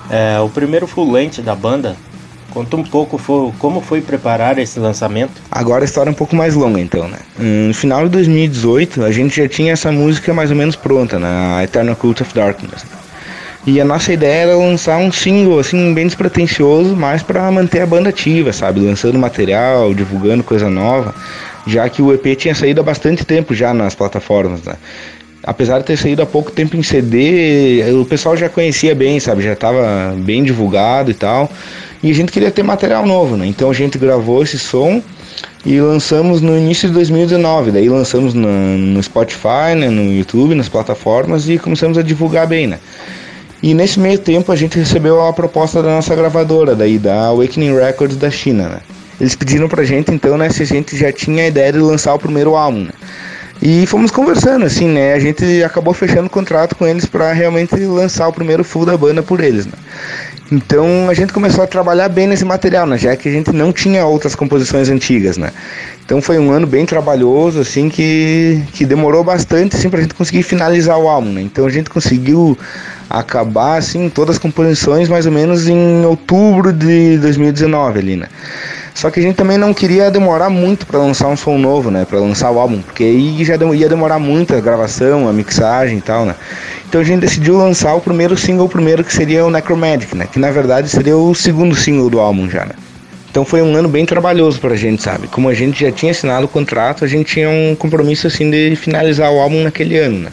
é, 0.10 0.40
o 0.40 0.50
primeiro 0.50 0.88
full 0.88 1.12
length 1.12 1.42
da 1.42 1.56
banda. 1.56 1.96
Conta 2.52 2.76
um 2.76 2.84
pouco 2.84 3.18
foi, 3.18 3.52
como 3.58 3.82
foi 3.82 4.00
preparar 4.00 4.60
esse 4.60 4.80
lançamento. 4.80 5.42
Agora 5.50 5.84
a 5.84 5.86
história 5.86 6.10
é 6.10 6.12
um 6.12 6.16
pouco 6.16 6.36
mais 6.36 6.54
longa, 6.54 6.80
então, 6.80 7.08
né? 7.08 7.18
No 7.38 7.74
final 7.74 8.04
de 8.04 8.10
2018, 8.10 9.04
a 9.04 9.12
gente 9.12 9.36
já 9.36 9.48
tinha 9.48 9.74
essa 9.74 9.92
música 9.92 10.34
mais 10.34 10.52
ou 10.52 10.56
menos 10.56 10.76
pronta, 10.76 11.18
né? 11.18 11.56
A 11.58 11.64
Eternal 11.64 11.96
Cult 11.96 12.22
of 12.22 12.34
Darkness. 12.34 12.86
E 13.66 13.80
a 13.80 13.86
nossa 13.86 14.12
ideia 14.12 14.44
era 14.44 14.58
lançar 14.58 14.98
um 14.98 15.10
single, 15.10 15.58
assim, 15.58 15.94
bem 15.94 16.06
despretensioso, 16.06 16.98
mais 16.98 17.24
para 17.24 17.50
manter 17.50 17.80
a 17.80 17.86
banda 17.86 18.10
ativa, 18.10 18.52
sabe? 18.52 18.82
Lançando 18.82 19.18
material, 19.18 19.94
divulgando 19.94 20.44
coisa 20.44 20.70
nova, 20.70 21.16
já 21.66 21.88
que 21.88 22.02
o 22.02 22.14
EP 22.14 22.36
tinha 22.38 22.54
saído 22.54 22.82
há 22.82 22.84
bastante 22.84 23.24
tempo 23.24 23.54
já 23.56 23.74
nas 23.74 23.96
plataformas, 23.96 24.64
né? 24.64 24.76
Apesar 25.42 25.80
de 25.80 25.86
ter 25.86 25.98
saído 25.98 26.22
há 26.22 26.26
pouco 26.26 26.52
tempo 26.52 26.76
em 26.76 26.84
CD, 26.84 27.84
o 27.94 28.06
pessoal 28.06 28.36
já 28.36 28.50
conhecia 28.50 28.94
bem, 28.94 29.18
sabe? 29.20 29.42
Já 29.44 29.54
estava 29.54 30.14
bem 30.18 30.44
divulgado 30.44 31.12
e 31.12 31.14
tal. 31.14 31.50
E 32.02 32.12
a 32.12 32.14
gente 32.14 32.34
queria 32.34 32.52
ter 32.52 32.64
material 32.64 33.06
novo, 33.06 33.38
né? 33.38 33.46
Então 33.48 33.70
a 33.70 33.74
gente 33.74 33.98
gravou 33.98 34.44
esse 34.44 34.60
som 34.60 35.02
e 35.66 35.80
lançamos 35.80 36.42
no 36.42 36.58
início 36.58 36.90
de 36.90 36.94
2019. 36.96 37.72
Daí 37.72 37.88
lançamos 37.88 38.34
no, 38.34 38.78
no 38.78 39.02
Spotify, 39.02 39.74
né, 39.76 39.90
no 39.90 40.14
YouTube, 40.14 40.54
nas 40.54 40.68
plataformas 40.68 41.48
e 41.48 41.58
começamos 41.58 41.98
a 41.98 42.02
divulgar 42.02 42.46
bem, 42.46 42.68
né? 42.68 42.80
E 43.64 43.74
nesse 43.74 43.98
meio 43.98 44.20
tempo 44.20 44.52
a 44.52 44.58
gente 44.58 44.78
recebeu 44.78 45.26
a 45.26 45.32
proposta 45.32 45.82
da 45.82 45.88
nossa 45.88 46.14
gravadora, 46.14 46.76
daí 46.76 47.00
da 47.00 47.28
Awakening 47.28 47.74
Records 47.74 48.18
da 48.18 48.30
China, 48.30 48.68
né? 48.68 48.80
Eles 49.22 49.38
pediram 49.38 49.70
pra 49.70 49.86
gente 49.86 50.12
então, 50.12 50.38
né, 50.38 50.50
se 50.50 50.64
a 50.64 50.66
gente 50.66 50.98
já 50.98 51.14
tinha 51.14 51.46
a 51.46 51.48
ideia 51.48 51.72
de 51.72 51.80
lançar 51.80 52.14
o 52.14 52.20
primeiro 52.20 52.58
álbum, 52.58 52.84
né? 52.84 52.92
E 53.62 53.86
fomos 53.86 54.12
conversando, 54.12 54.66
assim, 54.66 54.90
né? 54.90 55.14
A 55.14 55.20
gente 55.20 55.64
acabou 55.64 55.94
fechando 55.94 56.30
contrato 56.30 56.76
com 56.76 56.86
eles 56.86 57.06
para 57.06 57.32
realmente 57.32 57.74
lançar 57.76 58.28
o 58.28 58.34
primeiro 58.34 58.66
full 58.66 58.86
da 58.86 58.98
banda 58.98 59.24
por 59.24 59.42
eles, 59.42 59.66
né? 59.66 59.72
Então 60.54 61.10
a 61.10 61.16
gente 61.16 61.34
começou 61.34 61.64
a 61.64 61.68
trabalhar 61.68 62.08
bem 62.10 62.28
nesse 62.28 62.46
material, 62.46 62.86
né? 62.86 62.96
Já 62.96 63.16
que 63.16 63.28
a 63.28 63.32
gente 63.32 63.52
não 63.52 63.74
tinha 63.74 64.06
outras 64.06 64.36
composições 64.36 64.88
antigas, 64.88 65.36
né? 65.36 65.52
Então 66.06 66.22
foi 66.22 66.38
um 66.38 66.52
ano 66.52 66.68
bem 66.68 66.86
trabalhoso, 66.86 67.60
assim, 67.60 67.90
que, 67.90 68.62
que 68.72 68.86
demorou 68.86 69.24
bastante, 69.24 69.76
assim, 69.76 69.90
pra 69.90 70.00
gente 70.00 70.14
conseguir 70.14 70.44
finalizar 70.44 71.00
o 71.00 71.08
álbum, 71.08 71.32
né? 71.32 71.42
Então 71.42 71.66
a 71.66 71.70
gente 71.72 71.90
conseguiu 71.90 72.56
acabar, 73.10 73.78
assim, 73.78 74.10
todas 74.10 74.36
as 74.36 74.40
composições 74.40 75.10
mais 75.10 75.26
ou 75.26 75.32
menos 75.32 75.68
em 75.68 76.06
outubro 76.06 76.72
de 76.72 77.18
2019 77.18 78.00
ali, 78.00 78.16
né? 78.16 78.28
Só 78.94 79.10
que 79.10 79.20
a 79.20 79.24
gente 79.24 79.36
também 79.36 79.58
não 79.58 79.74
queria 79.74 80.12
demorar 80.12 80.50
muito 80.50 80.86
para 80.86 81.00
lançar 81.00 81.28
um 81.28 81.36
som 81.36 81.58
novo, 81.58 81.90
né? 81.90 82.06
Para 82.06 82.20
lançar 82.20 82.52
o 82.52 82.60
álbum, 82.60 82.82
porque 82.82 83.04
aí 83.04 83.44
já 83.44 83.56
ia 83.56 83.90
demorar 83.90 84.20
muito 84.20 84.56
a 84.56 84.62
gravação, 84.62 85.28
a 85.28 85.34
mixagem 85.34 85.98
e 85.98 86.02
tal, 86.02 86.26
né? 86.26 86.36
Então 86.88 87.02
a 87.02 87.04
gente 87.04 87.22
decidiu 87.22 87.58
lançar 87.58 87.96
o 87.96 88.02
primeiro 88.02 88.38
single 88.38 88.70
primeiro, 88.70 89.04
que 89.04 89.12
seria 89.12 89.44
o 89.46 89.50
Necromagic, 89.50 90.16
né? 90.16 90.28
Que 90.32 90.38
na 90.38 90.52
verdade 90.52 90.90
seria 90.90 91.18
o 91.18 91.34
segundo 91.34 91.76
single 91.76 92.10
do 92.10 92.20
álbum 92.20 92.48
já, 92.50 92.66
né? 92.66 92.76
Então 93.32 93.44
foi 93.44 93.64
um 93.64 93.76
ano 93.76 93.90
bem 93.90 94.06
trabalhoso 94.06 94.60
pra 94.60 94.76
gente, 94.76 95.02
sabe? 95.02 95.28
Como 95.28 95.50
a 95.50 95.56
gente 95.56 95.84
já 95.84 95.92
tinha 95.92 96.12
assinado 96.12 96.46
o 96.46 96.48
contrato, 96.48 97.04
a 97.04 97.08
gente 97.08 97.34
tinha 97.34 97.50
um 97.50 97.76
compromisso 97.76 98.28
assim 98.28 98.48
de 98.48 98.76
finalizar 98.76 99.32
o 99.32 99.40
álbum 99.40 99.64
naquele 99.64 99.98
ano, 99.98 100.20
né? 100.20 100.32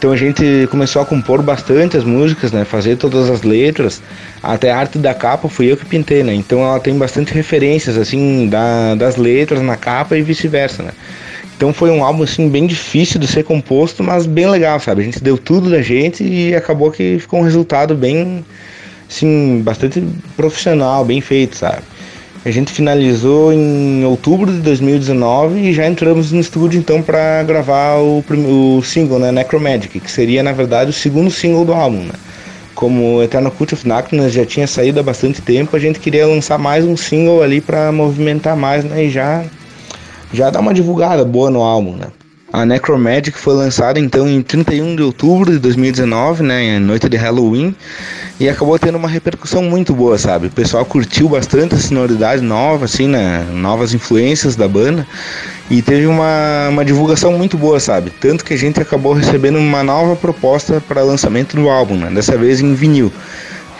Então 0.00 0.12
a 0.12 0.16
gente 0.16 0.66
começou 0.70 1.02
a 1.02 1.04
compor 1.04 1.42
bastante 1.42 1.94
as 1.94 2.04
músicas, 2.04 2.50
né? 2.52 2.64
Fazer 2.64 2.96
todas 2.96 3.28
as 3.28 3.42
letras, 3.42 4.00
até 4.42 4.72
a 4.72 4.78
arte 4.78 4.96
da 4.96 5.12
capa 5.12 5.46
fui 5.46 5.70
eu 5.70 5.76
que 5.76 5.84
pintei, 5.84 6.22
né? 6.22 6.32
Então 6.32 6.62
ela 6.62 6.80
tem 6.80 6.96
bastante 6.96 7.34
referências 7.34 7.98
assim 7.98 8.48
da, 8.48 8.94
das 8.94 9.16
letras 9.16 9.60
na 9.60 9.76
capa 9.76 10.16
e 10.16 10.22
vice-versa, 10.22 10.82
né? 10.82 10.92
Então 11.54 11.74
foi 11.74 11.90
um 11.90 12.02
álbum 12.02 12.22
assim 12.22 12.48
bem 12.48 12.66
difícil 12.66 13.20
de 13.20 13.26
ser 13.26 13.44
composto, 13.44 14.02
mas 14.02 14.24
bem 14.24 14.48
legal, 14.48 14.80
sabe? 14.80 15.02
A 15.02 15.04
gente 15.04 15.22
deu 15.22 15.36
tudo 15.36 15.68
da 15.68 15.82
gente 15.82 16.24
e 16.24 16.54
acabou 16.54 16.90
que 16.90 17.18
ficou 17.20 17.40
um 17.40 17.42
resultado 17.42 17.94
bem 17.94 18.42
assim, 19.06 19.60
bastante 19.62 20.02
profissional, 20.34 21.04
bem 21.04 21.20
feito, 21.20 21.58
sabe? 21.58 21.82
A 22.42 22.50
gente 22.50 22.72
finalizou 22.72 23.52
em 23.52 24.02
outubro 24.02 24.50
de 24.50 24.60
2019 24.60 25.60
e 25.60 25.74
já 25.74 25.86
entramos 25.86 26.32
no 26.32 26.40
estúdio 26.40 26.78
então 26.80 27.02
para 27.02 27.42
gravar 27.42 27.96
o, 27.98 28.24
o 28.30 28.82
single, 28.82 29.18
né, 29.18 29.30
Necromagic, 29.30 30.00
que 30.00 30.10
seria 30.10 30.42
na 30.42 30.52
verdade 30.52 30.88
o 30.88 30.92
segundo 30.92 31.30
single 31.30 31.66
do 31.66 31.74
álbum, 31.74 32.04
né? 32.04 32.14
Como 32.74 33.22
Eternal 33.22 33.52
Cult 33.52 33.74
of 33.74 33.86
Darkness 33.86 34.32
já 34.32 34.46
tinha 34.46 34.66
saído 34.66 34.98
há 34.98 35.02
bastante 35.02 35.42
tempo, 35.42 35.76
a 35.76 35.78
gente 35.78 36.00
queria 36.00 36.26
lançar 36.26 36.56
mais 36.56 36.82
um 36.82 36.96
single 36.96 37.42
ali 37.42 37.60
para 37.60 37.92
movimentar 37.92 38.56
mais, 38.56 38.84
né, 38.84 39.04
e 39.04 39.10
já 39.10 39.44
já 40.32 40.48
dar 40.48 40.60
uma 40.60 40.72
divulgada 40.72 41.24
boa 41.26 41.50
no 41.50 41.60
álbum, 41.60 41.94
né? 41.96 42.06
A 42.52 42.66
Necromagic 42.66 43.38
foi 43.38 43.54
lançada 43.54 44.00
então 44.00 44.28
em 44.28 44.42
31 44.42 44.96
de 44.96 45.02
outubro 45.02 45.52
de 45.52 45.58
2019, 45.60 46.42
né, 46.42 46.80
noite 46.80 47.08
de 47.08 47.16
Halloween, 47.16 47.74
e 48.40 48.48
acabou 48.48 48.76
tendo 48.76 48.98
uma 48.98 49.08
repercussão 49.08 49.62
muito 49.62 49.94
boa, 49.94 50.18
sabe? 50.18 50.48
O 50.48 50.50
pessoal 50.50 50.84
curtiu 50.84 51.28
bastante 51.28 51.76
a 51.76 51.78
sonoridade 51.78 52.42
nova, 52.42 52.86
assim, 52.86 53.06
né, 53.06 53.46
novas 53.52 53.94
influências 53.94 54.56
da 54.56 54.66
banda, 54.66 55.06
e 55.70 55.80
teve 55.80 56.08
uma, 56.08 56.68
uma 56.70 56.84
divulgação 56.84 57.32
muito 57.38 57.56
boa, 57.56 57.78
sabe? 57.78 58.10
Tanto 58.20 58.44
que 58.44 58.52
a 58.52 58.58
gente 58.58 58.80
acabou 58.80 59.12
recebendo 59.12 59.56
uma 59.56 59.84
nova 59.84 60.16
proposta 60.16 60.80
para 60.80 61.04
lançamento 61.04 61.54
do 61.54 61.68
álbum, 61.68 61.94
né, 61.94 62.10
dessa 62.10 62.36
vez 62.36 62.60
em 62.60 62.74
vinil. 62.74 63.12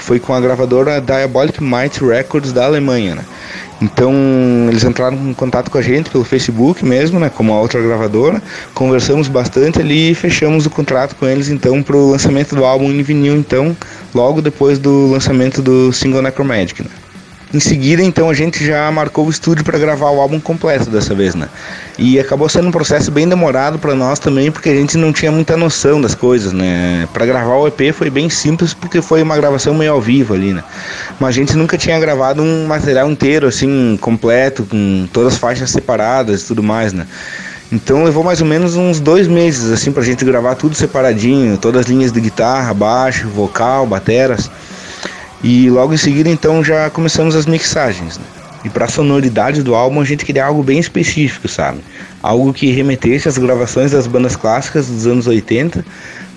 Foi 0.00 0.18
com 0.18 0.34
a 0.34 0.40
gravadora 0.40 1.00
Diabolic 1.00 1.62
Might 1.62 2.04
Records 2.04 2.52
da 2.52 2.64
Alemanha, 2.64 3.14
né? 3.14 3.24
Então 3.80 4.12
eles 4.68 4.84
entraram 4.84 5.16
em 5.16 5.32
contato 5.32 5.70
com 5.70 5.78
a 5.78 5.82
gente 5.82 6.10
pelo 6.10 6.22
Facebook 6.22 6.84
mesmo, 6.84 7.18
né, 7.18 7.30
como 7.30 7.52
a 7.52 7.60
outra 7.60 7.80
gravadora. 7.80 8.42
Conversamos 8.74 9.26
bastante 9.26 9.80
ali 9.80 10.10
e 10.10 10.14
fechamos 10.14 10.66
o 10.66 10.70
contrato 10.70 11.16
com 11.16 11.26
eles 11.26 11.48
então 11.48 11.82
para 11.82 11.96
o 11.96 12.10
lançamento 12.10 12.54
do 12.54 12.64
álbum 12.64 12.90
em 12.90 13.02
vinil, 13.02 13.36
então 13.36 13.74
logo 14.14 14.42
depois 14.42 14.78
do 14.78 15.10
lançamento 15.10 15.62
do 15.62 15.92
single 15.92 16.20
Necromagic. 16.20 16.82
Né. 16.82 16.90
Em 17.52 17.58
seguida, 17.58 18.00
então, 18.00 18.30
a 18.30 18.34
gente 18.34 18.64
já 18.64 18.88
marcou 18.92 19.26
o 19.26 19.30
estúdio 19.30 19.64
para 19.64 19.76
gravar 19.76 20.10
o 20.10 20.20
álbum 20.20 20.38
completo 20.38 20.88
dessa 20.88 21.14
vez, 21.16 21.34
né? 21.34 21.48
E 21.98 22.18
acabou 22.20 22.48
sendo 22.48 22.68
um 22.68 22.70
processo 22.70 23.10
bem 23.10 23.28
demorado 23.28 23.76
para 23.76 23.92
nós 23.92 24.20
também, 24.20 24.52
porque 24.52 24.68
a 24.68 24.74
gente 24.74 24.96
não 24.96 25.12
tinha 25.12 25.32
muita 25.32 25.56
noção 25.56 26.00
das 26.00 26.14
coisas, 26.14 26.52
né? 26.52 27.08
Para 27.12 27.26
gravar 27.26 27.56
o 27.56 27.66
EP 27.66 27.92
foi 27.92 28.08
bem 28.08 28.30
simples, 28.30 28.72
porque 28.72 29.02
foi 29.02 29.20
uma 29.20 29.36
gravação 29.36 29.74
meio 29.74 29.92
ao 29.92 30.00
vivo 30.00 30.32
ali, 30.32 30.52
né? 30.52 30.62
Mas 31.18 31.30
a 31.30 31.32
gente 31.32 31.56
nunca 31.56 31.76
tinha 31.76 31.98
gravado 31.98 32.40
um 32.40 32.68
material 32.68 33.10
inteiro, 33.10 33.48
assim, 33.48 33.98
completo, 34.00 34.64
com 34.64 35.08
todas 35.12 35.32
as 35.32 35.38
faixas 35.38 35.70
separadas 35.70 36.42
e 36.42 36.46
tudo 36.46 36.62
mais, 36.62 36.92
né? 36.92 37.04
Então 37.72 38.04
levou 38.04 38.22
mais 38.22 38.40
ou 38.40 38.46
menos 38.46 38.76
uns 38.76 39.00
dois 39.00 39.26
meses, 39.26 39.72
assim, 39.72 39.90
pra 39.90 40.04
gente 40.04 40.24
gravar 40.24 40.54
tudo 40.54 40.76
separadinho, 40.76 41.58
todas 41.58 41.80
as 41.80 41.86
linhas 41.88 42.12
de 42.12 42.20
guitarra, 42.20 42.72
baixo, 42.72 43.28
vocal, 43.28 43.86
bateras. 43.86 44.48
E 45.42 45.70
logo 45.70 45.94
em 45.94 45.96
seguida, 45.96 46.28
então, 46.28 46.62
já 46.62 46.90
começamos 46.90 47.34
as 47.34 47.46
mixagens. 47.46 48.18
Né? 48.18 48.24
E 48.64 48.68
para 48.68 48.84
a 48.84 48.88
sonoridade 48.88 49.62
do 49.62 49.74
álbum, 49.74 50.00
a 50.00 50.04
gente 50.04 50.24
queria 50.24 50.44
algo 50.44 50.62
bem 50.62 50.78
específico, 50.78 51.48
sabe? 51.48 51.80
Algo 52.22 52.52
que 52.52 52.70
remetesse 52.70 53.26
às 53.26 53.38
gravações 53.38 53.92
das 53.92 54.06
bandas 54.06 54.36
clássicas 54.36 54.86
dos 54.86 55.06
anos 55.06 55.26
80, 55.26 55.82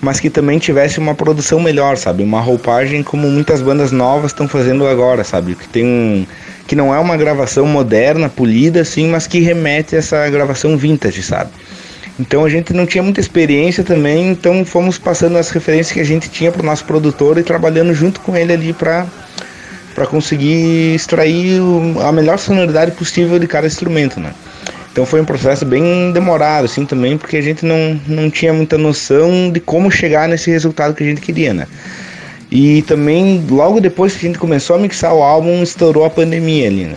mas 0.00 0.20
que 0.20 0.30
também 0.30 0.58
tivesse 0.58 0.98
uma 0.98 1.14
produção 1.14 1.60
melhor, 1.60 1.98
sabe? 1.98 2.22
Uma 2.22 2.40
roupagem 2.40 3.02
como 3.02 3.28
muitas 3.28 3.60
bandas 3.60 3.92
novas 3.92 4.30
estão 4.30 4.48
fazendo 4.48 4.86
agora, 4.86 5.22
sabe? 5.22 5.54
Que 5.54 5.68
tem 5.68 5.84
um 5.84 6.26
que 6.66 6.74
não 6.74 6.94
é 6.94 6.98
uma 6.98 7.14
gravação 7.14 7.66
moderna, 7.66 8.26
polida 8.30 8.80
assim, 8.80 9.08
mas 9.08 9.26
que 9.26 9.38
remete 9.38 9.94
a 9.94 9.98
essa 9.98 10.28
gravação 10.30 10.78
vintage, 10.78 11.22
sabe? 11.22 11.50
Então 12.18 12.44
a 12.44 12.48
gente 12.48 12.72
não 12.72 12.86
tinha 12.86 13.02
muita 13.02 13.20
experiência 13.20 13.82
também, 13.82 14.30
então 14.30 14.64
fomos 14.64 14.98
passando 14.98 15.36
as 15.36 15.50
referências 15.50 15.92
que 15.92 16.00
a 16.00 16.04
gente 16.04 16.30
tinha 16.30 16.52
para 16.52 16.62
o 16.62 16.64
nosso 16.64 16.84
produtor 16.84 17.38
e 17.38 17.42
trabalhando 17.42 17.92
junto 17.92 18.20
com 18.20 18.36
ele 18.36 18.52
ali 18.52 18.72
para 18.72 19.06
para 19.94 20.06
conseguir 20.06 20.92
extrair 20.94 21.60
a 22.04 22.10
melhor 22.10 22.36
sonoridade 22.36 22.90
possível 22.92 23.38
de 23.38 23.46
cada 23.46 23.68
instrumento, 23.68 24.18
né? 24.18 24.34
Então 24.90 25.06
foi 25.06 25.20
um 25.20 25.24
processo 25.24 25.64
bem 25.64 26.10
demorado 26.12 26.64
assim 26.64 26.84
também, 26.84 27.16
porque 27.16 27.36
a 27.36 27.40
gente 27.40 27.64
não, 27.64 28.00
não 28.06 28.28
tinha 28.28 28.52
muita 28.52 28.76
noção 28.76 29.50
de 29.52 29.60
como 29.60 29.90
chegar 29.90 30.28
nesse 30.28 30.50
resultado 30.50 30.94
que 30.94 31.02
a 31.04 31.06
gente 31.06 31.20
queria, 31.20 31.54
né? 31.54 31.68
E 32.50 32.82
também 32.82 33.44
logo 33.48 33.80
depois 33.80 34.14
que 34.14 34.26
a 34.26 34.28
gente 34.28 34.38
começou 34.38 34.76
a 34.76 34.78
mixar 34.78 35.14
o 35.14 35.22
álbum, 35.22 35.62
estourou 35.62 36.04
a 36.04 36.10
pandemia 36.10 36.68
ali, 36.68 36.84
né? 36.84 36.96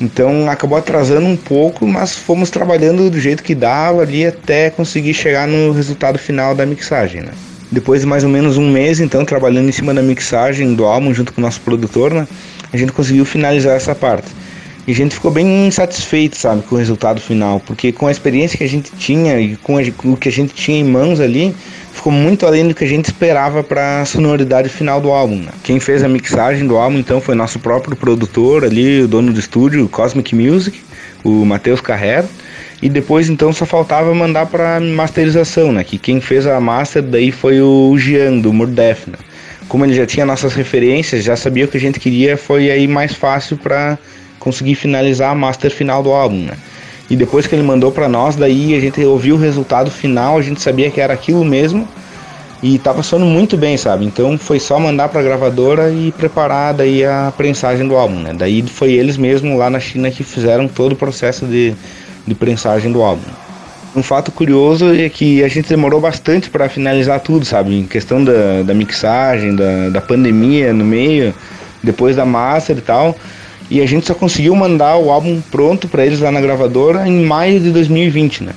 Então 0.00 0.48
acabou 0.50 0.76
atrasando 0.76 1.26
um 1.26 1.36
pouco, 1.36 1.86
mas 1.86 2.16
fomos 2.16 2.50
trabalhando 2.50 3.08
do 3.08 3.18
jeito 3.18 3.42
que 3.42 3.54
dava 3.54 4.02
ali 4.02 4.26
até 4.26 4.68
conseguir 4.70 5.14
chegar 5.14 5.48
no 5.48 5.72
resultado 5.72 6.18
final 6.18 6.54
da 6.54 6.66
mixagem, 6.66 7.22
né? 7.22 7.32
Depois 7.72 8.02
de 8.02 8.06
mais 8.06 8.22
ou 8.22 8.30
menos 8.30 8.56
um 8.56 8.70
mês, 8.70 9.00
então, 9.00 9.24
trabalhando 9.24 9.68
em 9.68 9.72
cima 9.72 9.92
da 9.92 10.02
mixagem 10.02 10.74
do 10.74 10.84
álbum 10.84 11.12
junto 11.12 11.32
com 11.32 11.40
o 11.40 11.44
nosso 11.44 11.60
produtor, 11.62 12.12
né? 12.12 12.28
A 12.72 12.76
gente 12.76 12.92
conseguiu 12.92 13.24
finalizar 13.24 13.74
essa 13.74 13.94
parte. 13.94 14.28
E 14.86 14.92
a 14.92 14.94
gente 14.94 15.16
ficou 15.16 15.32
bem 15.32 15.68
satisfeito, 15.72 16.36
sabe, 16.36 16.62
com 16.62 16.76
o 16.76 16.78
resultado 16.78 17.20
final, 17.20 17.58
porque 17.58 17.90
com 17.90 18.06
a 18.06 18.10
experiência 18.10 18.56
que 18.56 18.62
a 18.62 18.68
gente 18.68 18.92
tinha 18.92 19.40
e 19.40 19.56
com, 19.56 19.78
a, 19.78 19.82
com 19.96 20.12
o 20.12 20.16
que 20.16 20.28
a 20.28 20.32
gente 20.32 20.54
tinha 20.54 20.78
em 20.78 20.84
mãos 20.84 21.18
ali, 21.18 21.52
ficou 22.06 22.12
muito 22.12 22.46
além 22.46 22.68
do 22.68 22.72
que 22.72 22.84
a 22.84 22.86
gente 22.86 23.06
esperava 23.06 23.64
para 23.64 24.02
a 24.02 24.04
sonoridade 24.04 24.68
final 24.68 25.00
do 25.00 25.10
álbum. 25.10 25.38
Né? 25.38 25.50
Quem 25.64 25.80
fez 25.80 26.04
a 26.04 26.08
mixagem 26.08 26.64
do 26.64 26.76
álbum 26.76 26.98
então 26.98 27.20
foi 27.20 27.34
nosso 27.34 27.58
próprio 27.58 27.96
produtor 27.96 28.64
ali, 28.64 29.02
o 29.02 29.08
dono 29.08 29.32
do 29.32 29.40
estúdio, 29.40 29.88
Cosmic 29.88 30.32
Music, 30.32 30.80
o 31.24 31.44
Matheus 31.44 31.80
Carrero. 31.80 32.28
E 32.80 32.88
depois 32.88 33.28
então 33.28 33.52
só 33.52 33.66
faltava 33.66 34.14
mandar 34.14 34.46
para 34.46 34.78
masterização, 34.78 35.72
né? 35.72 35.82
Que 35.82 35.98
quem 35.98 36.20
fez 36.20 36.46
a 36.46 36.60
master 36.60 37.02
daí 37.02 37.32
foi 37.32 37.60
o 37.60 37.98
Gian 37.98 38.38
do 38.38 38.52
Murdef, 38.52 39.10
né? 39.10 39.18
Como 39.66 39.84
ele 39.84 39.94
já 39.94 40.06
tinha 40.06 40.24
nossas 40.24 40.54
referências, 40.54 41.24
já 41.24 41.34
sabia 41.34 41.64
o 41.64 41.68
que 41.68 41.76
a 41.76 41.80
gente 41.80 41.98
queria, 41.98 42.36
foi 42.36 42.70
aí 42.70 42.86
mais 42.86 43.14
fácil 43.14 43.56
para 43.56 43.98
conseguir 44.38 44.76
finalizar 44.76 45.32
a 45.32 45.34
master 45.34 45.72
final 45.72 46.04
do 46.04 46.12
álbum, 46.12 46.44
né? 46.44 46.52
E 47.08 47.14
depois 47.14 47.46
que 47.46 47.54
ele 47.54 47.62
mandou 47.62 47.92
para 47.92 48.08
nós, 48.08 48.36
daí 48.36 48.74
a 48.74 48.80
gente 48.80 49.04
ouviu 49.04 49.36
o 49.36 49.38
resultado 49.38 49.90
final, 49.90 50.38
a 50.38 50.42
gente 50.42 50.60
sabia 50.60 50.90
que 50.90 51.00
era 51.00 51.14
aquilo 51.14 51.44
mesmo 51.44 51.86
e 52.62 52.78
tava 52.78 53.02
soando 53.02 53.26
muito 53.26 53.56
bem, 53.56 53.76
sabe? 53.76 54.04
Então 54.04 54.36
foi 54.38 54.58
só 54.58 54.78
mandar 54.80 55.08
para 55.08 55.20
a 55.20 55.22
gravadora 55.22 55.90
e 55.90 56.10
preparar 56.12 56.74
daí 56.74 57.04
a 57.04 57.32
prensagem 57.36 57.86
do 57.86 57.94
álbum, 57.94 58.18
né? 58.20 58.34
Daí 58.34 58.62
foi 58.62 58.92
eles 58.92 59.16
mesmos 59.16 59.56
lá 59.56 59.70
na 59.70 59.78
China 59.78 60.10
que 60.10 60.24
fizeram 60.24 60.66
todo 60.66 60.92
o 60.92 60.96
processo 60.96 61.46
de, 61.46 61.74
de 62.26 62.34
prensagem 62.34 62.90
do 62.90 63.02
álbum. 63.02 63.28
Um 63.94 64.02
fato 64.02 64.30
curioso 64.32 64.92
é 64.94 65.08
que 65.08 65.42
a 65.42 65.48
gente 65.48 65.68
demorou 65.68 66.00
bastante 66.00 66.50
para 66.50 66.68
finalizar 66.68 67.20
tudo, 67.20 67.44
sabe? 67.44 67.78
Em 67.78 67.86
questão 67.86 68.22
da, 68.22 68.62
da 68.62 68.74
mixagem, 68.74 69.54
da, 69.54 69.88
da 69.90 70.00
pandemia 70.00 70.72
no 70.72 70.84
meio, 70.84 71.34
depois 71.82 72.16
da 72.16 72.26
master 72.26 72.76
e 72.76 72.80
tal. 72.80 73.16
E 73.70 73.80
a 73.80 73.86
gente 73.86 74.06
só 74.06 74.14
conseguiu 74.14 74.54
mandar 74.54 74.96
o 74.96 75.10
álbum 75.10 75.40
pronto 75.50 75.88
para 75.88 76.06
eles 76.06 76.20
lá 76.20 76.30
na 76.30 76.40
gravadora 76.40 77.08
em 77.08 77.24
maio 77.24 77.58
de 77.58 77.70
2020, 77.70 78.44
né? 78.44 78.52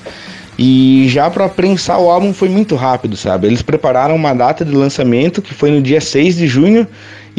E 0.57 1.05
já 1.07 1.29
para 1.29 1.47
prensar 1.47 1.99
o 2.01 2.09
álbum 2.09 2.33
foi 2.33 2.49
muito 2.49 2.75
rápido, 2.75 3.15
sabe? 3.15 3.47
Eles 3.47 3.61
prepararam 3.61 4.15
uma 4.15 4.33
data 4.33 4.65
de 4.65 4.75
lançamento 4.75 5.41
que 5.41 5.53
foi 5.53 5.71
no 5.71 5.81
dia 5.81 6.01
6 6.01 6.35
de 6.35 6.47
junho 6.47 6.85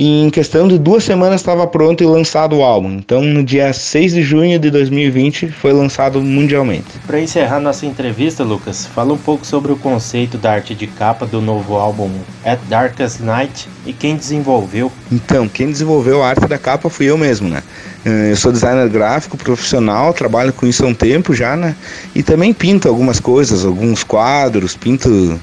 e 0.00 0.22
em 0.22 0.30
questão 0.30 0.66
de 0.66 0.78
duas 0.78 1.04
semanas 1.04 1.42
estava 1.42 1.66
pronto 1.66 2.02
e 2.02 2.06
lançado 2.06 2.56
o 2.56 2.62
álbum. 2.62 2.92
Então, 2.92 3.20
no 3.20 3.44
dia 3.44 3.70
6 3.70 4.14
de 4.14 4.22
junho 4.22 4.58
de 4.58 4.70
2020, 4.70 5.48
foi 5.48 5.74
lançado 5.74 6.22
mundialmente. 6.22 6.86
Para 7.06 7.20
encerrar 7.20 7.60
nossa 7.60 7.84
entrevista, 7.84 8.42
Lucas, 8.42 8.86
fala 8.86 9.12
um 9.12 9.18
pouco 9.18 9.46
sobre 9.46 9.70
o 9.72 9.76
conceito 9.76 10.38
da 10.38 10.52
arte 10.52 10.74
de 10.74 10.86
capa 10.86 11.26
do 11.26 11.42
novo 11.42 11.74
álbum 11.74 12.08
At 12.42 12.58
Darkest 12.66 13.20
Night 13.20 13.68
e 13.84 13.92
quem 13.92 14.16
desenvolveu. 14.16 14.90
Então, 15.12 15.46
quem 15.46 15.70
desenvolveu 15.70 16.22
a 16.22 16.28
arte 16.28 16.46
da 16.46 16.56
capa 16.56 16.88
fui 16.88 17.04
eu 17.04 17.18
mesmo, 17.18 17.50
né? 17.50 17.62
Eh, 18.02 18.30
eu 18.30 18.36
sou 18.36 18.50
designer 18.50 18.88
gráfico 18.88 19.36
profissional, 19.36 20.14
trabalho 20.14 20.50
com 20.54 20.66
isso 20.66 20.82
há 20.82 20.88
um 20.88 20.94
tempo 20.94 21.34
já, 21.34 21.54
né? 21.56 21.76
E 22.14 22.22
também 22.22 22.54
pinto 22.54 22.88
algumas 22.88 23.20
coisas, 23.20 23.66
alguns 23.66 24.02
quadros, 24.02 24.74
pinto 24.74 25.38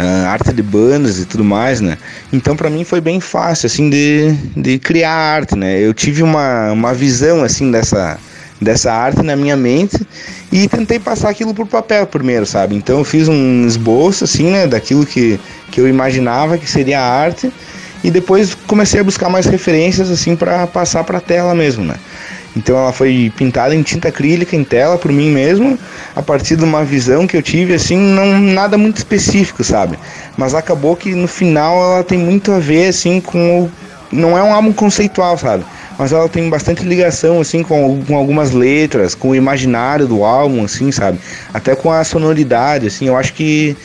uh, 0.00 0.28
arte 0.28 0.52
de 0.52 0.62
bandas 0.62 1.18
e 1.18 1.24
tudo 1.24 1.44
mais, 1.44 1.80
né? 1.80 1.98
Então 2.32 2.56
para 2.56 2.70
mim 2.70 2.84
foi 2.84 3.00
bem 3.00 3.20
fácil, 3.20 3.66
assim, 3.66 3.90
de, 3.90 4.32
de 4.56 4.78
criar 4.78 5.12
arte, 5.12 5.56
né? 5.56 5.78
Eu 5.78 5.92
tive 5.94 6.22
uma, 6.22 6.72
uma 6.72 6.94
visão, 6.94 7.42
assim, 7.42 7.70
dessa, 7.70 8.18
dessa 8.60 8.92
arte 8.92 9.22
na 9.22 9.36
minha 9.36 9.56
mente 9.56 9.98
e 10.50 10.68
tentei 10.68 10.98
passar 10.98 11.30
aquilo 11.30 11.54
por 11.54 11.66
papel 11.66 12.06
primeiro, 12.06 12.46
sabe? 12.46 12.74
Então 12.74 12.98
eu 12.98 13.04
fiz 13.04 13.28
um 13.28 13.66
esboço, 13.66 14.24
assim, 14.24 14.50
né? 14.50 14.66
Daquilo 14.66 15.06
que, 15.06 15.38
que 15.70 15.80
eu 15.80 15.88
imaginava 15.88 16.58
que 16.58 16.70
seria 16.70 17.00
a 17.00 17.06
arte 17.06 17.52
e 18.02 18.10
depois 18.10 18.54
comecei 18.66 19.00
a 19.00 19.04
buscar 19.04 19.28
mais 19.28 19.46
referências, 19.46 20.10
assim, 20.10 20.34
para 20.34 20.66
passar 20.66 21.04
para 21.04 21.20
tela 21.20 21.54
mesmo, 21.54 21.84
né? 21.84 21.96
Então 22.56 22.76
ela 22.76 22.92
foi 22.92 23.32
pintada 23.36 23.74
em 23.74 23.82
tinta 23.82 24.08
acrílica 24.08 24.56
em 24.56 24.64
tela 24.64 24.98
por 24.98 25.12
mim 25.12 25.30
mesmo, 25.30 25.78
a 26.14 26.22
partir 26.22 26.56
de 26.56 26.64
uma 26.64 26.84
visão 26.84 27.26
que 27.26 27.36
eu 27.36 27.42
tive 27.42 27.74
assim, 27.74 27.96
não 27.96 28.38
nada 28.40 28.76
muito 28.76 28.96
específico, 28.96 29.62
sabe? 29.62 29.98
Mas 30.36 30.54
acabou 30.54 30.96
que 30.96 31.14
no 31.14 31.28
final 31.28 31.74
ela 31.80 32.04
tem 32.04 32.18
muito 32.18 32.52
a 32.52 32.58
ver 32.58 32.88
assim 32.88 33.20
com 33.20 33.62
o 33.62 33.70
não 34.12 34.36
é 34.36 34.42
um 34.42 34.52
álbum 34.52 34.72
conceitual, 34.72 35.38
sabe? 35.38 35.64
Mas 35.96 36.12
ela 36.12 36.28
tem 36.28 36.48
bastante 36.50 36.82
ligação 36.82 37.40
assim 37.40 37.62
com, 37.62 38.02
com 38.04 38.16
algumas 38.16 38.50
letras, 38.50 39.14
com 39.14 39.30
o 39.30 39.36
imaginário 39.36 40.08
do 40.08 40.24
álbum 40.24 40.64
assim, 40.64 40.90
sabe? 40.90 41.20
Até 41.54 41.76
com 41.76 41.92
a 41.92 42.02
sonoridade 42.02 42.88
assim, 42.88 43.06
eu 43.06 43.16
acho 43.16 43.32
que 43.32 43.76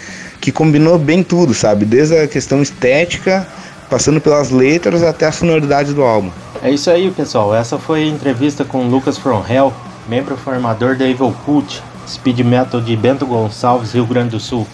que 0.41 0.51
combinou 0.51 0.99
bem 0.99 1.23
tudo, 1.23 1.55
sabe? 1.55 1.85
Desde 1.85 2.17
a 2.17 2.27
questão 2.27 2.61
estética, 2.61 3.47
passando 3.89 4.21
pelas 4.21 4.51
letras 4.51 5.01
até 5.01 5.25
a 5.25 5.31
sonoridade 5.31 5.93
do 5.93 6.03
álbum. 6.03 6.29
É 6.65 6.71
isso 6.71 6.89
aí, 6.89 7.11
pessoal. 7.11 7.53
Essa 7.53 7.77
foi 7.77 8.01
a 8.01 8.07
entrevista 8.07 8.65
com 8.65 8.87
Lucas 8.87 9.19
From 9.19 9.45
Hell, 9.47 9.71
membro 10.09 10.35
formador 10.35 10.95
da 10.95 11.07
Evil 11.07 11.31
Cult, 11.45 11.79
speed 12.07 12.39
metal 12.39 12.81
de 12.81 12.95
Bento 12.97 13.23
Gonçalves, 13.23 13.93
Rio 13.93 14.03
Grande 14.07 14.29
do 14.29 14.39
Sul. 14.39 14.65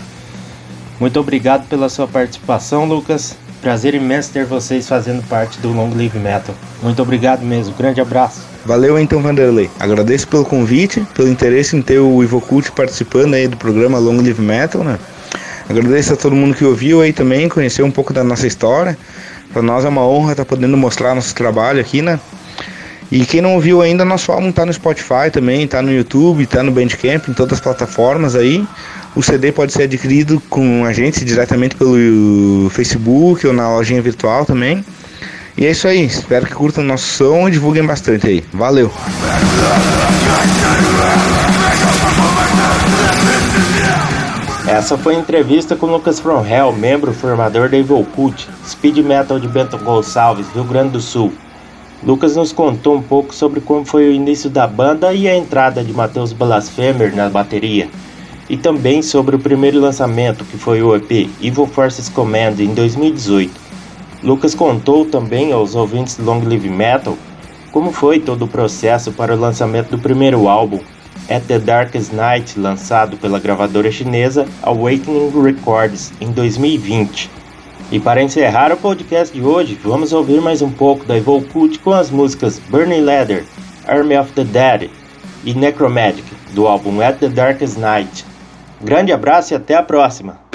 Muito 1.01 1.19
obrigado 1.19 1.67
pela 1.67 1.89
sua 1.89 2.08
participação, 2.08 2.86
Lucas. 2.86 3.36
Prazer 3.62 3.93
imenso 3.93 4.32
ter 4.32 4.45
vocês 4.45 4.88
fazendo 4.88 5.21
parte 5.27 5.60
do 5.60 5.73
Long 5.73 5.93
Live 5.93 6.17
Metal. 6.17 6.56
Muito 6.82 7.01
obrigado 7.01 7.41
mesmo. 7.41 7.75
Grande 7.75 7.99
abraço. 7.99 8.39
Valeu 8.65 8.97
então, 8.97 9.21
Vanderlei. 9.21 9.69
Agradeço 9.77 10.30
pelo 10.30 10.45
convite, 10.45 11.06
pelo 11.13 11.27
interesse 11.27 11.75
em 11.75 11.82
ter 11.82 11.99
o 11.99 12.23
Evil 12.23 12.39
Cult 12.39 12.71
participando 12.71 13.34
aí 13.34 13.49
do 13.49 13.58
programa 13.58 13.99
Long 13.99 14.21
Live 14.21 14.41
Metal, 14.41 14.82
né? 14.82 14.97
Agradeço 15.69 16.13
a 16.13 16.15
todo 16.15 16.38
mundo 16.38 16.56
que 16.56 16.63
ouviu 16.63 17.01
aí 17.01 17.12
também, 17.12 17.49
conheceu 17.49 17.86
um 17.86 17.91
pouco 17.91 18.13
da 18.13 18.23
nossa 18.23 18.47
história. 18.47 18.97
Para 19.53 19.61
nós 19.61 19.83
é 19.85 19.89
uma 19.89 20.05
honra 20.05 20.31
estar 20.31 20.45
tá 20.45 20.49
podendo 20.49 20.77
mostrar 20.77 21.13
nosso 21.15 21.35
trabalho 21.35 21.79
aqui, 21.79 22.01
né? 22.01 22.19
E 23.11 23.25
quem 23.25 23.41
não 23.41 23.55
ouviu 23.55 23.81
ainda, 23.81 24.05
nosso 24.05 24.31
álbum 24.31 24.53
tá 24.53 24.65
no 24.65 24.71
Spotify 24.71 25.29
também, 25.31 25.67
tá 25.67 25.81
no 25.81 25.91
YouTube, 25.91 26.45
tá 26.45 26.63
no 26.63 26.71
Bandcamp, 26.71 27.27
em 27.27 27.33
todas 27.33 27.57
as 27.57 27.59
plataformas 27.59 28.35
aí. 28.35 28.65
O 29.13 29.21
CD 29.21 29.51
pode 29.51 29.73
ser 29.73 29.83
adquirido 29.83 30.41
com 30.49 30.85
a 30.85 30.93
gente 30.93 31.25
diretamente 31.25 31.75
pelo 31.75 32.69
Facebook 32.69 33.45
ou 33.45 33.51
na 33.51 33.67
lojinha 33.67 34.01
virtual 34.01 34.45
também. 34.45 34.85
E 35.57 35.65
é 35.65 35.71
isso 35.71 35.87
aí, 35.87 36.05
espero 36.05 36.45
que 36.45 36.53
curtam 36.53 36.83
nosso 36.85 37.05
som 37.05 37.49
e 37.49 37.51
divulguem 37.51 37.85
bastante 37.85 38.27
aí. 38.27 38.43
Valeu! 38.53 38.89
Essa 44.71 44.97
foi 44.97 45.17
a 45.17 45.19
entrevista 45.19 45.75
com 45.75 45.88
Lucas 45.88 46.21
From 46.21 46.45
Hell, 46.45 46.71
membro 46.71 47.12
formador 47.12 47.67
da 47.67 47.77
Evil 47.77 48.07
Cult, 48.15 48.47
speed 48.65 48.99
metal 48.99 49.38
de 49.38 49.45
Bento 49.45 49.77
Gonçalves, 49.77 50.47
Rio 50.53 50.63
Grande 50.63 50.91
do 50.91 51.01
Sul. 51.01 51.34
Lucas 52.01 52.38
nos 52.38 52.53
contou 52.53 52.95
um 52.95 53.01
pouco 53.01 53.36
sobre 53.36 53.60
como 53.60 53.84
foi 53.84 54.07
o 54.07 54.13
início 54.13 54.49
da 54.49 54.65
banda 54.65 55.13
e 55.13 55.27
a 55.27 55.36
entrada 55.36 55.84
de 55.84 55.91
Matheus 55.91 56.31
Blasphemer 56.31 57.13
na 57.13 57.29
bateria, 57.29 57.89
e 58.49 58.55
também 58.55 59.01
sobre 59.01 59.36
o 59.36 59.39
primeiro 59.39 59.77
lançamento, 59.77 60.45
que 60.45 60.57
foi 60.57 60.81
o 60.81 60.95
EP 60.95 61.29
Evil 61.41 61.67
Forces 61.67 62.07
Command 62.07 62.55
em 62.57 62.73
2018. 62.73 63.51
Lucas 64.23 64.55
contou 64.55 65.03
também 65.03 65.51
aos 65.51 65.75
ouvintes 65.75 66.15
do 66.15 66.23
Long 66.23 66.41
Live 66.47 66.69
Metal 66.69 67.17
como 67.73 67.91
foi 67.91 68.21
todo 68.21 68.45
o 68.45 68.47
processo 68.47 69.12
para 69.12 69.36
o 69.36 69.39
lançamento 69.39 69.89
do 69.89 69.99
primeiro 69.99 70.47
álbum, 70.47 70.79
At 71.32 71.44
the 71.44 71.60
Darkest 71.60 72.12
Night, 72.12 72.60
lançado 72.60 73.15
pela 73.15 73.39
gravadora 73.39 73.89
chinesa 73.89 74.46
Awakening 74.63 75.32
Records 75.41 76.12
em 76.20 76.30
2020. 76.30 77.30
E 77.89 78.00
para 78.02 78.22
encerrar 78.22 78.74
o 78.74 78.78
podcast 78.78 79.34
de 79.34 79.41
hoje, 79.41 79.80
vamos 79.82 80.12
ouvir 80.12 80.41
mais 80.41 80.62
um 80.62 80.70
pouco 80.70 81.06
da 81.06 81.15
Evil 81.15 81.41
Cult 81.54 81.80
com 81.80 81.91
as 81.91 82.12
músicas 82.12 82.60
Burning 82.60 83.02
Leather, 83.02 83.46
Army 83.88 84.17
of 84.17 84.34
the 84.34 84.44
Dead 84.44 84.89
e 85.46 85.54
Necromagic, 85.54 86.30
do 86.54 86.67
álbum 86.67 87.00
At 87.02 87.20
the 87.20 87.30
Darkest 87.30 87.78
Night. 87.78 88.26
Grande 88.82 89.13
abraço 89.13 89.54
e 89.54 89.56
até 89.56 89.76
a 89.76 89.84
próxima! 89.84 90.50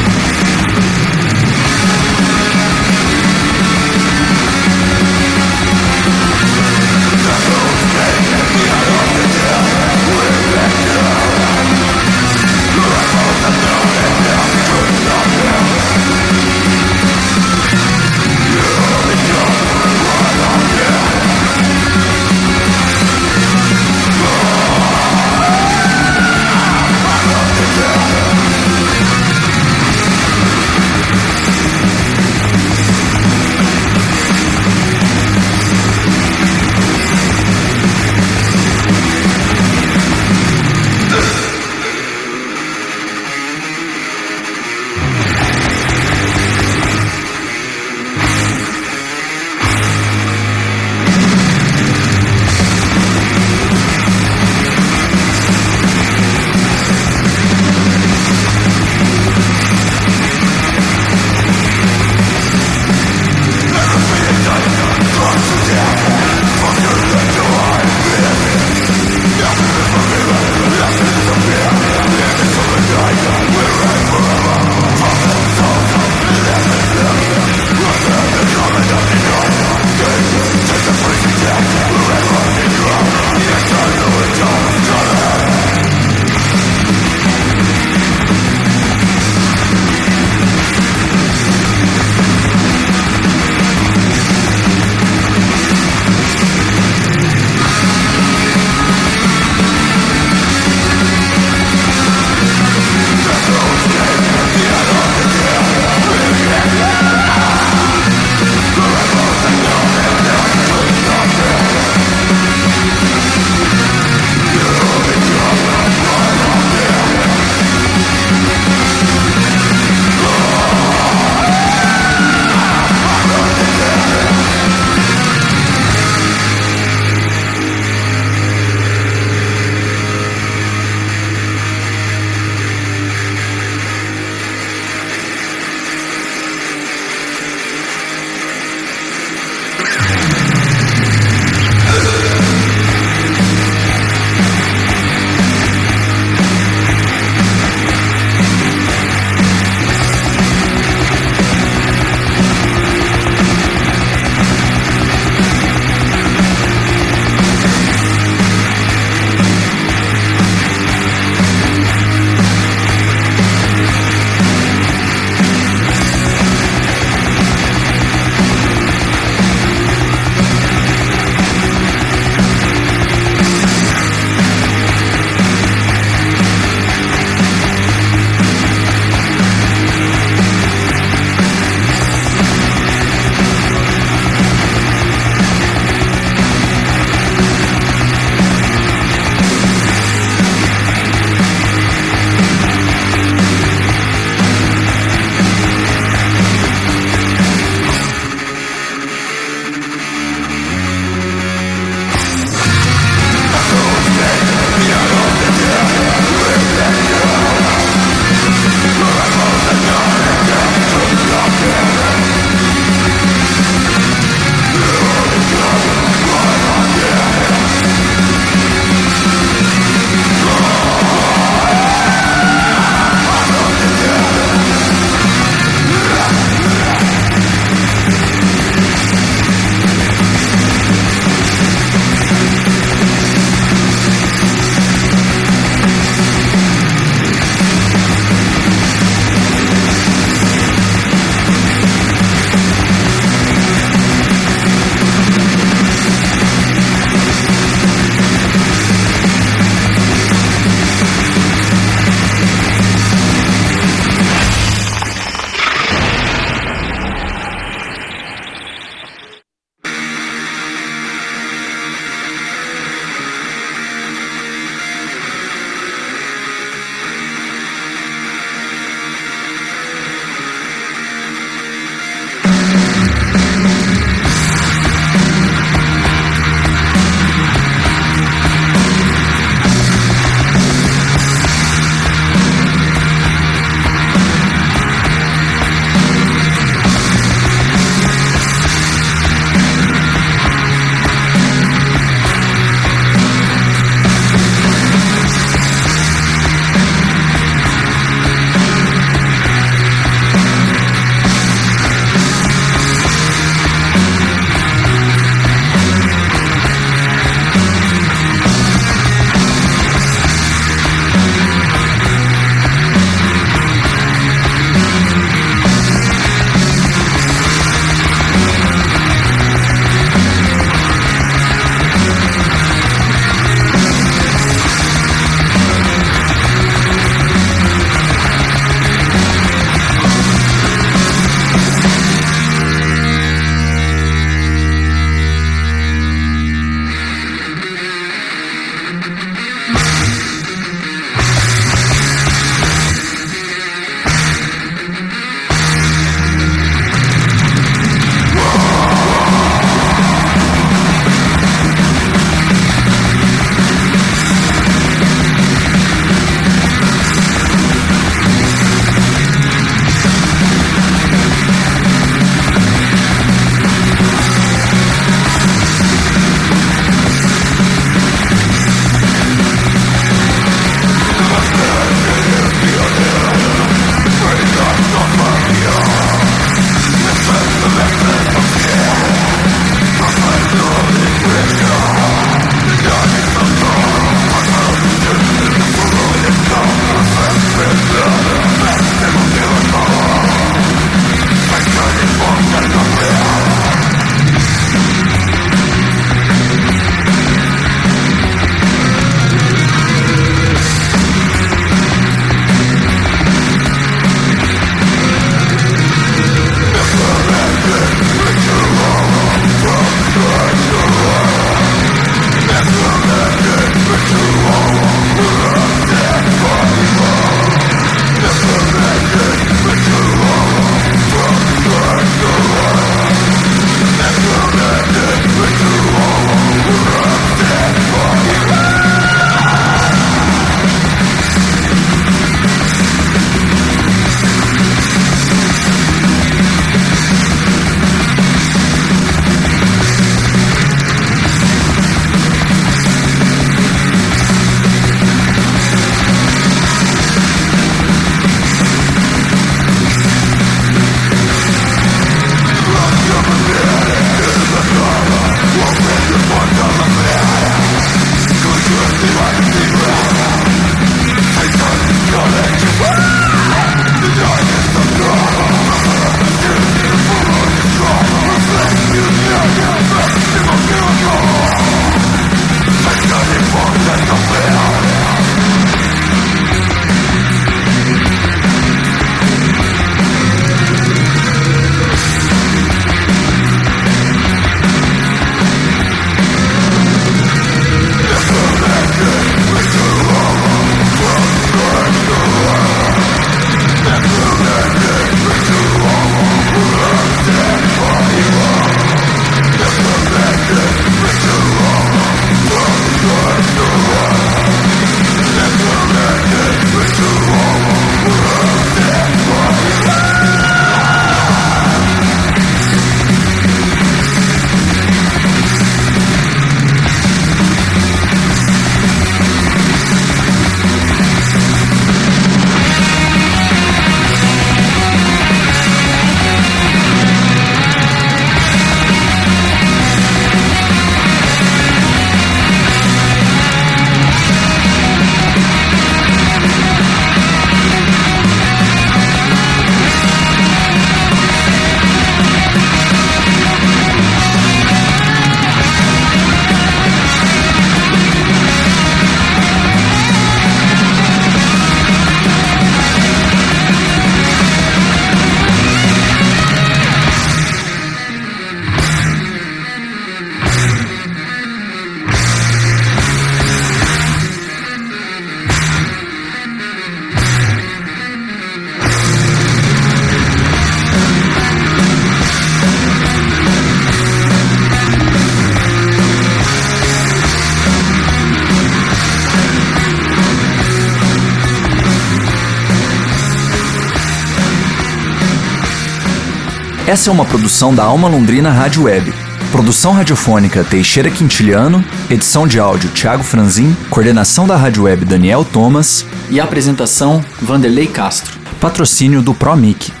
Essa 586.91 587.09
é 587.09 587.13
uma 587.13 587.23
produção 587.23 587.73
da 587.73 587.85
Alma 587.85 588.09
Londrina 588.09 588.51
Rádio 588.51 588.83
Web. 588.83 589.13
Produção 589.49 589.93
radiofônica 589.93 590.61
Teixeira 590.61 591.09
Quintiliano, 591.09 591.81
edição 592.09 592.45
de 592.45 592.59
áudio 592.59 592.89
Thiago 592.89 593.23
Franzin, 593.23 593.73
coordenação 593.89 594.45
da 594.45 594.57
Rádio 594.57 594.83
Web 594.83 595.05
Daniel 595.05 595.45
Thomas 595.45 596.05
e 596.29 596.37
apresentação 596.37 597.23
Vanderlei 597.41 597.87
Castro. 597.87 598.37
Patrocínio 598.59 599.21
do 599.21 599.33
ProMic. 599.33 600.00